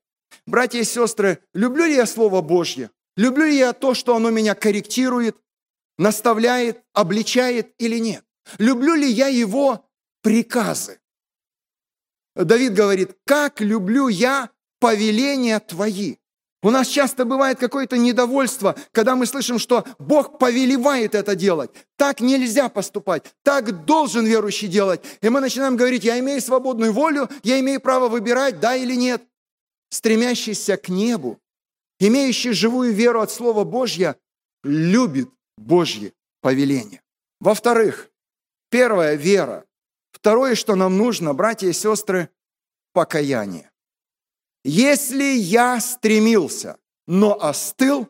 Братья 0.46 0.78
и 0.78 0.84
сестры, 0.84 1.40
люблю 1.52 1.84
ли 1.84 1.96
я 1.96 2.06
Слово 2.06 2.40
Божье? 2.40 2.88
Люблю 3.16 3.46
ли 3.46 3.56
я 3.56 3.72
то, 3.72 3.94
что 3.94 4.16
оно 4.16 4.30
меня 4.30 4.54
корректирует, 4.54 5.36
наставляет, 5.98 6.82
обличает 6.92 7.74
или 7.78 7.98
нет? 7.98 8.24
Люблю 8.58 8.94
ли 8.94 9.10
я 9.10 9.28
его 9.28 9.88
приказы? 10.22 11.00
Давид 12.34 12.74
говорит, 12.74 13.16
как 13.26 13.60
люблю 13.60 14.08
я 14.08 14.50
повеления 14.78 15.58
твои. 15.60 16.16
У 16.62 16.70
нас 16.70 16.88
часто 16.88 17.24
бывает 17.24 17.58
какое-то 17.58 17.96
недовольство, 17.96 18.76
когда 18.92 19.16
мы 19.16 19.24
слышим, 19.24 19.58
что 19.58 19.84
Бог 19.98 20.38
повелевает 20.38 21.14
это 21.14 21.34
делать. 21.34 21.70
Так 21.96 22.20
нельзя 22.20 22.68
поступать, 22.68 23.24
так 23.42 23.86
должен 23.86 24.26
верующий 24.26 24.68
делать. 24.68 25.00
И 25.22 25.28
мы 25.30 25.40
начинаем 25.40 25.76
говорить, 25.76 26.04
я 26.04 26.18
имею 26.18 26.40
свободную 26.42 26.92
волю, 26.92 27.30
я 27.42 27.58
имею 27.60 27.80
право 27.80 28.08
выбирать, 28.08 28.60
да 28.60 28.76
или 28.76 28.94
нет. 28.94 29.22
Стремящийся 29.88 30.76
к 30.76 30.90
небу, 30.90 31.40
имеющий 32.00 32.52
живую 32.52 32.92
веру 32.92 33.20
от 33.20 33.30
Слова 33.30 33.62
Божья, 33.64 34.16
любит 34.64 35.30
Божье 35.56 36.12
повеление. 36.40 37.02
Во-вторых, 37.38 38.10
первая 38.70 39.14
вера. 39.14 39.64
Второе, 40.10 40.54
что 40.54 40.74
нам 40.74 40.96
нужно, 40.96 41.34
братья 41.34 41.68
и 41.68 41.72
сестры, 41.72 42.30
покаяние. 42.92 43.70
Если 44.64 45.24
я 45.24 45.80
стремился, 45.80 46.78
но 47.06 47.40
остыл, 47.40 48.08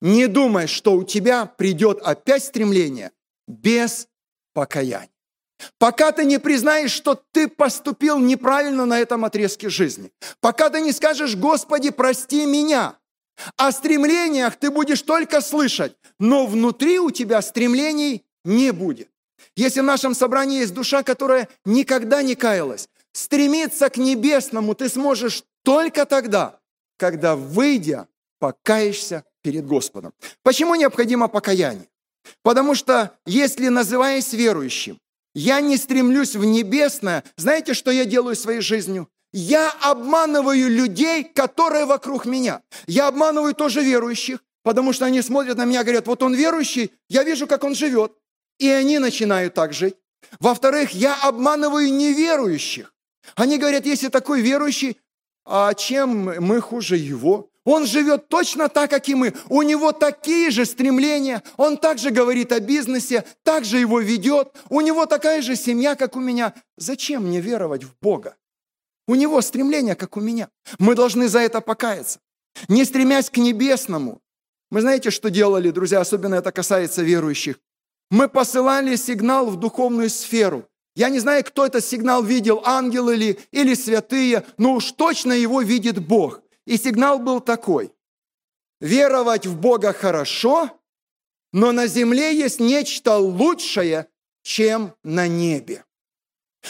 не 0.00 0.28
думай, 0.28 0.66
что 0.66 0.94
у 0.94 1.04
тебя 1.04 1.46
придет 1.46 2.00
опять 2.02 2.44
стремление 2.44 3.12
без 3.46 4.08
покаяния. 4.52 5.10
Пока 5.78 6.12
ты 6.12 6.24
не 6.24 6.38
признаешь, 6.38 6.90
что 6.90 7.20
ты 7.32 7.48
поступил 7.48 8.18
неправильно 8.18 8.84
на 8.84 8.98
этом 8.98 9.24
отрезке 9.24 9.68
жизни. 9.68 10.12
Пока 10.40 10.70
ты 10.70 10.80
не 10.80 10.92
скажешь, 10.92 11.36
Господи, 11.36 11.90
прости 11.90 12.46
меня. 12.46 12.96
О 13.56 13.72
стремлениях 13.72 14.56
ты 14.56 14.70
будешь 14.70 15.02
только 15.02 15.40
слышать, 15.40 15.96
но 16.18 16.46
внутри 16.46 16.98
у 16.98 17.10
тебя 17.10 17.42
стремлений 17.42 18.24
не 18.44 18.72
будет. 18.72 19.08
Если 19.54 19.80
в 19.80 19.84
нашем 19.84 20.14
собрании 20.14 20.60
есть 20.60 20.74
душа, 20.74 21.02
которая 21.02 21.48
никогда 21.64 22.22
не 22.22 22.34
каялась, 22.34 22.88
Стремиться 23.16 23.88
к 23.88 23.96
небесному 23.96 24.74
ты 24.74 24.90
сможешь 24.90 25.42
только 25.62 26.04
тогда, 26.04 26.60
когда, 26.98 27.34
выйдя, 27.34 28.08
покаешься 28.38 29.24
перед 29.40 29.64
Господом. 29.64 30.12
Почему 30.42 30.74
необходимо 30.74 31.26
покаяние? 31.26 31.88
Потому 32.42 32.74
что 32.74 33.18
если, 33.24 33.68
называясь 33.68 34.34
верующим, 34.34 35.00
я 35.36 35.60
не 35.60 35.76
стремлюсь 35.76 36.34
в 36.34 36.46
небесное, 36.46 37.22
знаете, 37.36 37.74
что 37.74 37.90
я 37.90 38.06
делаю 38.06 38.34
своей 38.34 38.62
жизнью? 38.62 39.06
Я 39.34 39.70
обманываю 39.82 40.70
людей, 40.70 41.24
которые 41.24 41.84
вокруг 41.84 42.24
меня. 42.24 42.62
Я 42.86 43.08
обманываю 43.08 43.54
тоже 43.54 43.82
верующих, 43.82 44.38
потому 44.62 44.94
что 44.94 45.04
они 45.04 45.20
смотрят 45.20 45.58
на 45.58 45.66
меня 45.66 45.82
и 45.82 45.84
говорят, 45.84 46.06
вот 46.06 46.22
он 46.22 46.32
верующий, 46.32 46.90
я 47.10 47.22
вижу, 47.22 47.46
как 47.46 47.64
он 47.64 47.74
живет. 47.74 48.12
И 48.58 48.66
они 48.70 48.98
начинают 48.98 49.52
так 49.52 49.74
жить. 49.74 49.96
Во-вторых, 50.40 50.92
я 50.92 51.14
обманываю 51.22 51.92
неверующих. 51.92 52.94
Они 53.34 53.58
говорят, 53.58 53.84
если 53.84 54.08
такой 54.08 54.40
верующий, 54.40 54.96
а 55.44 55.74
чем 55.74 56.42
мы 56.42 56.62
хуже 56.62 56.96
его? 56.96 57.50
Он 57.66 57.84
живет 57.84 58.28
точно 58.28 58.68
так, 58.68 58.90
как 58.90 59.08
и 59.08 59.14
мы. 59.16 59.34
У 59.48 59.60
него 59.62 59.90
такие 59.90 60.50
же 60.50 60.64
стремления. 60.64 61.42
Он 61.56 61.76
также 61.76 62.10
говорит 62.10 62.52
о 62.52 62.60
бизнесе, 62.60 63.24
также 63.42 63.78
его 63.78 63.98
ведет. 64.00 64.54
У 64.70 64.80
него 64.80 65.04
такая 65.06 65.42
же 65.42 65.56
семья, 65.56 65.96
как 65.96 66.14
у 66.14 66.20
меня. 66.20 66.54
Зачем 66.76 67.24
мне 67.24 67.40
веровать 67.40 67.82
в 67.82 67.90
Бога? 68.00 68.36
У 69.08 69.16
него 69.16 69.42
стремления, 69.42 69.96
как 69.96 70.16
у 70.16 70.20
меня. 70.20 70.48
Мы 70.78 70.94
должны 70.94 71.28
за 71.28 71.40
это 71.40 71.60
покаяться. 71.60 72.20
Не 72.68 72.84
стремясь 72.84 73.30
к 73.30 73.36
небесному. 73.36 74.20
Мы 74.70 74.80
знаете, 74.80 75.10
что 75.10 75.28
делали, 75.28 75.72
друзья, 75.72 76.00
особенно 76.00 76.36
это 76.36 76.52
касается 76.52 77.02
верующих? 77.02 77.58
Мы 78.12 78.28
посылали 78.28 78.94
сигнал 78.94 79.46
в 79.46 79.58
духовную 79.58 80.08
сферу. 80.08 80.68
Я 80.94 81.08
не 81.08 81.18
знаю, 81.18 81.44
кто 81.44 81.66
этот 81.66 81.84
сигнал 81.84 82.22
видел, 82.22 82.62
ангел 82.64 83.10
или, 83.10 83.40
или 83.50 83.74
святые, 83.74 84.44
но 84.56 84.74
уж 84.74 84.92
точно 84.92 85.32
его 85.32 85.62
видит 85.62 85.98
Бог. 85.98 86.42
И 86.66 86.76
сигнал 86.76 87.18
был 87.18 87.40
такой. 87.40 87.92
Веровать 88.80 89.46
в 89.46 89.58
Бога 89.58 89.92
хорошо, 89.92 90.70
но 91.52 91.72
на 91.72 91.86
земле 91.86 92.36
есть 92.36 92.60
нечто 92.60 93.16
лучшее, 93.16 94.08
чем 94.42 94.94
на 95.02 95.26
небе. 95.28 95.84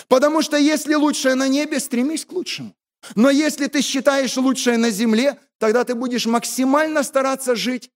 Потому 0.08 0.42
что 0.42 0.56
если 0.56 0.94
лучшее 0.94 1.34
на 1.34 1.48
небе, 1.48 1.80
стремись 1.80 2.24
к 2.24 2.32
лучшему. 2.32 2.74
Но 3.14 3.30
если 3.30 3.66
ты 3.66 3.82
считаешь 3.82 4.36
лучшее 4.36 4.78
на 4.78 4.90
земле, 4.90 5.38
тогда 5.58 5.84
ты 5.84 5.94
будешь 5.94 6.26
максимально 6.26 7.02
стараться 7.02 7.56
жить 7.56 7.90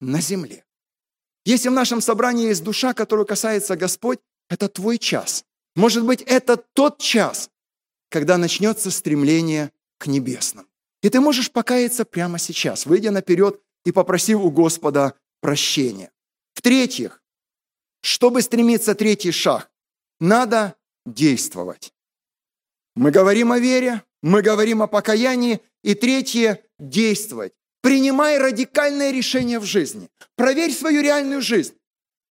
на 0.00 0.20
земле. 0.20 0.64
Если 1.44 1.68
в 1.68 1.72
нашем 1.72 2.00
собрании 2.00 2.48
есть 2.48 2.64
душа, 2.64 2.92
которую 2.92 3.26
касается 3.26 3.76
Господь, 3.76 4.18
это 4.48 4.68
твой 4.68 4.98
час. 4.98 5.44
Может 5.74 6.04
быть, 6.04 6.22
это 6.22 6.56
тот 6.56 6.98
час, 6.98 7.50
когда 8.08 8.36
начнется 8.36 8.90
стремление 8.90 9.70
к 9.98 10.06
небесным. 10.06 10.66
И 11.02 11.08
ты 11.08 11.20
можешь 11.20 11.50
покаяться 11.50 12.04
прямо 12.04 12.38
сейчас, 12.38 12.86
выйдя 12.86 13.10
наперед 13.10 13.60
и 13.84 13.92
попросив 13.92 14.40
у 14.40 14.50
Господа 14.50 15.14
прощения. 15.40 16.10
В-третьих, 16.54 17.22
чтобы 18.02 18.42
стремиться 18.42 18.94
третий 18.94 19.32
шаг, 19.32 19.70
надо 20.20 20.74
действовать. 21.04 21.92
Мы 22.94 23.10
говорим 23.10 23.52
о 23.52 23.58
вере, 23.58 24.02
мы 24.22 24.42
говорим 24.42 24.82
о 24.82 24.86
покаянии, 24.86 25.60
И 25.82 25.94
третье– 25.94 26.64
действовать. 26.80 27.52
Принимай 27.80 28.38
радикальное 28.38 29.12
решение 29.12 29.60
в 29.60 29.64
жизни. 29.64 30.08
Проверь 30.34 30.72
свою 30.72 31.00
реальную 31.00 31.40
жизнь. 31.40 31.74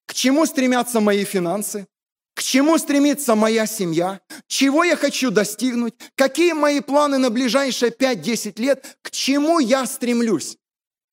К 0.05 0.13
чему 0.13 0.45
стремятся 0.45 0.99
мои 0.99 1.23
финансы? 1.23 1.87
К 2.35 2.43
чему 2.43 2.77
стремится 2.77 3.33
моя 3.33 3.65
семья? 3.65 4.19
Чего 4.47 4.83
я 4.83 4.97
хочу 4.97 5.31
достигнуть? 5.31 5.95
Какие 6.15 6.51
мои 6.51 6.81
планы 6.81 7.17
на 7.17 7.29
ближайшие 7.29 7.91
5-10 7.91 8.61
лет? 8.61 8.97
К 9.01 9.09
чему 9.09 9.59
я 9.59 9.85
стремлюсь? 9.85 10.57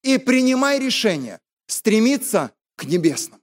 И 0.03 0.19
принимай 0.19 0.81
решение 0.81 1.39
стремиться 1.69 2.51
к 2.77 2.85
небесному. 2.85 3.41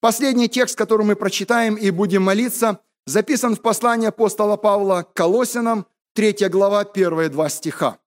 Последний 0.00 0.48
текст, 0.48 0.74
который 0.74 1.04
мы 1.04 1.16
прочитаем 1.16 1.74
и 1.74 1.90
будем 1.90 2.22
молиться, 2.22 2.80
записан 3.04 3.56
в 3.56 3.60
послании 3.60 4.08
апостола 4.08 4.56
Павла 4.56 5.02
к 5.02 5.12
Колосинам, 5.12 5.86
3 6.14 6.48
глава, 6.48 6.84
первые 6.84 7.28
два 7.28 7.50
стиха. 7.50 7.98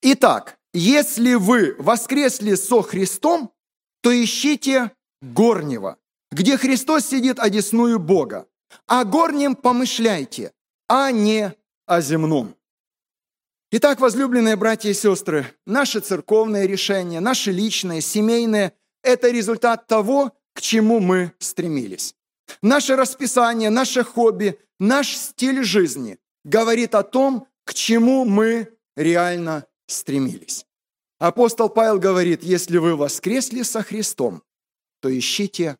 Итак, 0.00 0.58
если 0.72 1.34
вы 1.34 1.74
воскресли 1.78 2.54
со 2.54 2.80
Христом, 2.80 3.52
то 4.00 4.10
ищите 4.10 4.92
горнего, 5.22 5.96
где 6.30 6.56
Христос 6.56 7.06
сидит 7.06 7.38
одесную 7.38 7.98
Бога. 7.98 8.46
О 8.86 9.04
горнем 9.04 9.56
помышляйте, 9.56 10.52
а 10.88 11.10
не 11.10 11.54
о 11.86 12.00
земном. 12.00 12.54
Итак, 13.70 14.00
возлюбленные 14.00 14.56
братья 14.56 14.90
и 14.90 14.94
сестры, 14.94 15.46
наши 15.66 16.00
церковные 16.00 16.66
решения, 16.66 17.20
наши 17.20 17.52
личные, 17.52 18.00
семейные– 18.00 18.72
это 19.02 19.30
результат 19.30 19.86
того, 19.86 20.32
к 20.54 20.60
чему 20.60 21.00
мы 21.00 21.32
стремились. 21.38 22.14
Наше 22.62 22.96
расписание, 22.96 23.70
наше 23.70 24.04
хобби, 24.04 24.58
наш 24.78 25.14
стиль 25.16 25.62
жизни 25.64 26.18
говорит 26.44 26.94
о 26.94 27.02
том, 27.02 27.46
к 27.64 27.74
чему 27.74 28.24
мы 28.24 28.74
реально 28.96 29.66
стремились. 29.86 30.66
Апостол 31.18 31.68
Павел 31.68 31.98
говорит, 31.98 32.42
если 32.42 32.78
вы 32.78 32.96
воскресли 32.96 33.62
со 33.62 33.82
Христом, 33.82 34.42
то 35.00 35.16
ищите 35.16 35.76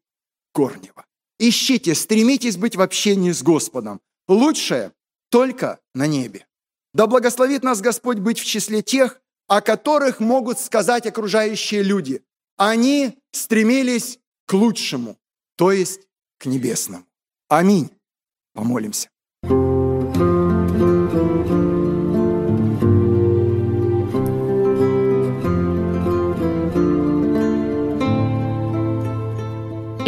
горнего. 0.54 1.04
Ищите, 1.38 1.94
стремитесь 1.94 2.56
быть 2.56 2.76
в 2.76 2.80
общении 2.80 3.32
с 3.32 3.42
Господом. 3.42 4.00
Лучшее 4.26 4.92
только 5.30 5.80
на 5.94 6.06
небе. 6.06 6.46
Да 6.94 7.06
благословит 7.06 7.62
нас 7.62 7.80
Господь 7.80 8.18
быть 8.18 8.38
в 8.38 8.44
числе 8.44 8.82
тех, 8.82 9.20
о 9.46 9.60
которых 9.60 10.20
могут 10.20 10.58
сказать 10.58 11.06
окружающие 11.06 11.82
люди. 11.82 12.22
Они 12.56 13.18
стремились 13.32 14.18
к 14.46 14.54
лучшему, 14.54 15.16
то 15.56 15.70
есть 15.70 16.00
к 16.38 16.46
небесному. 16.46 17.04
Аминь. 17.48 17.90
Помолимся. 18.52 19.10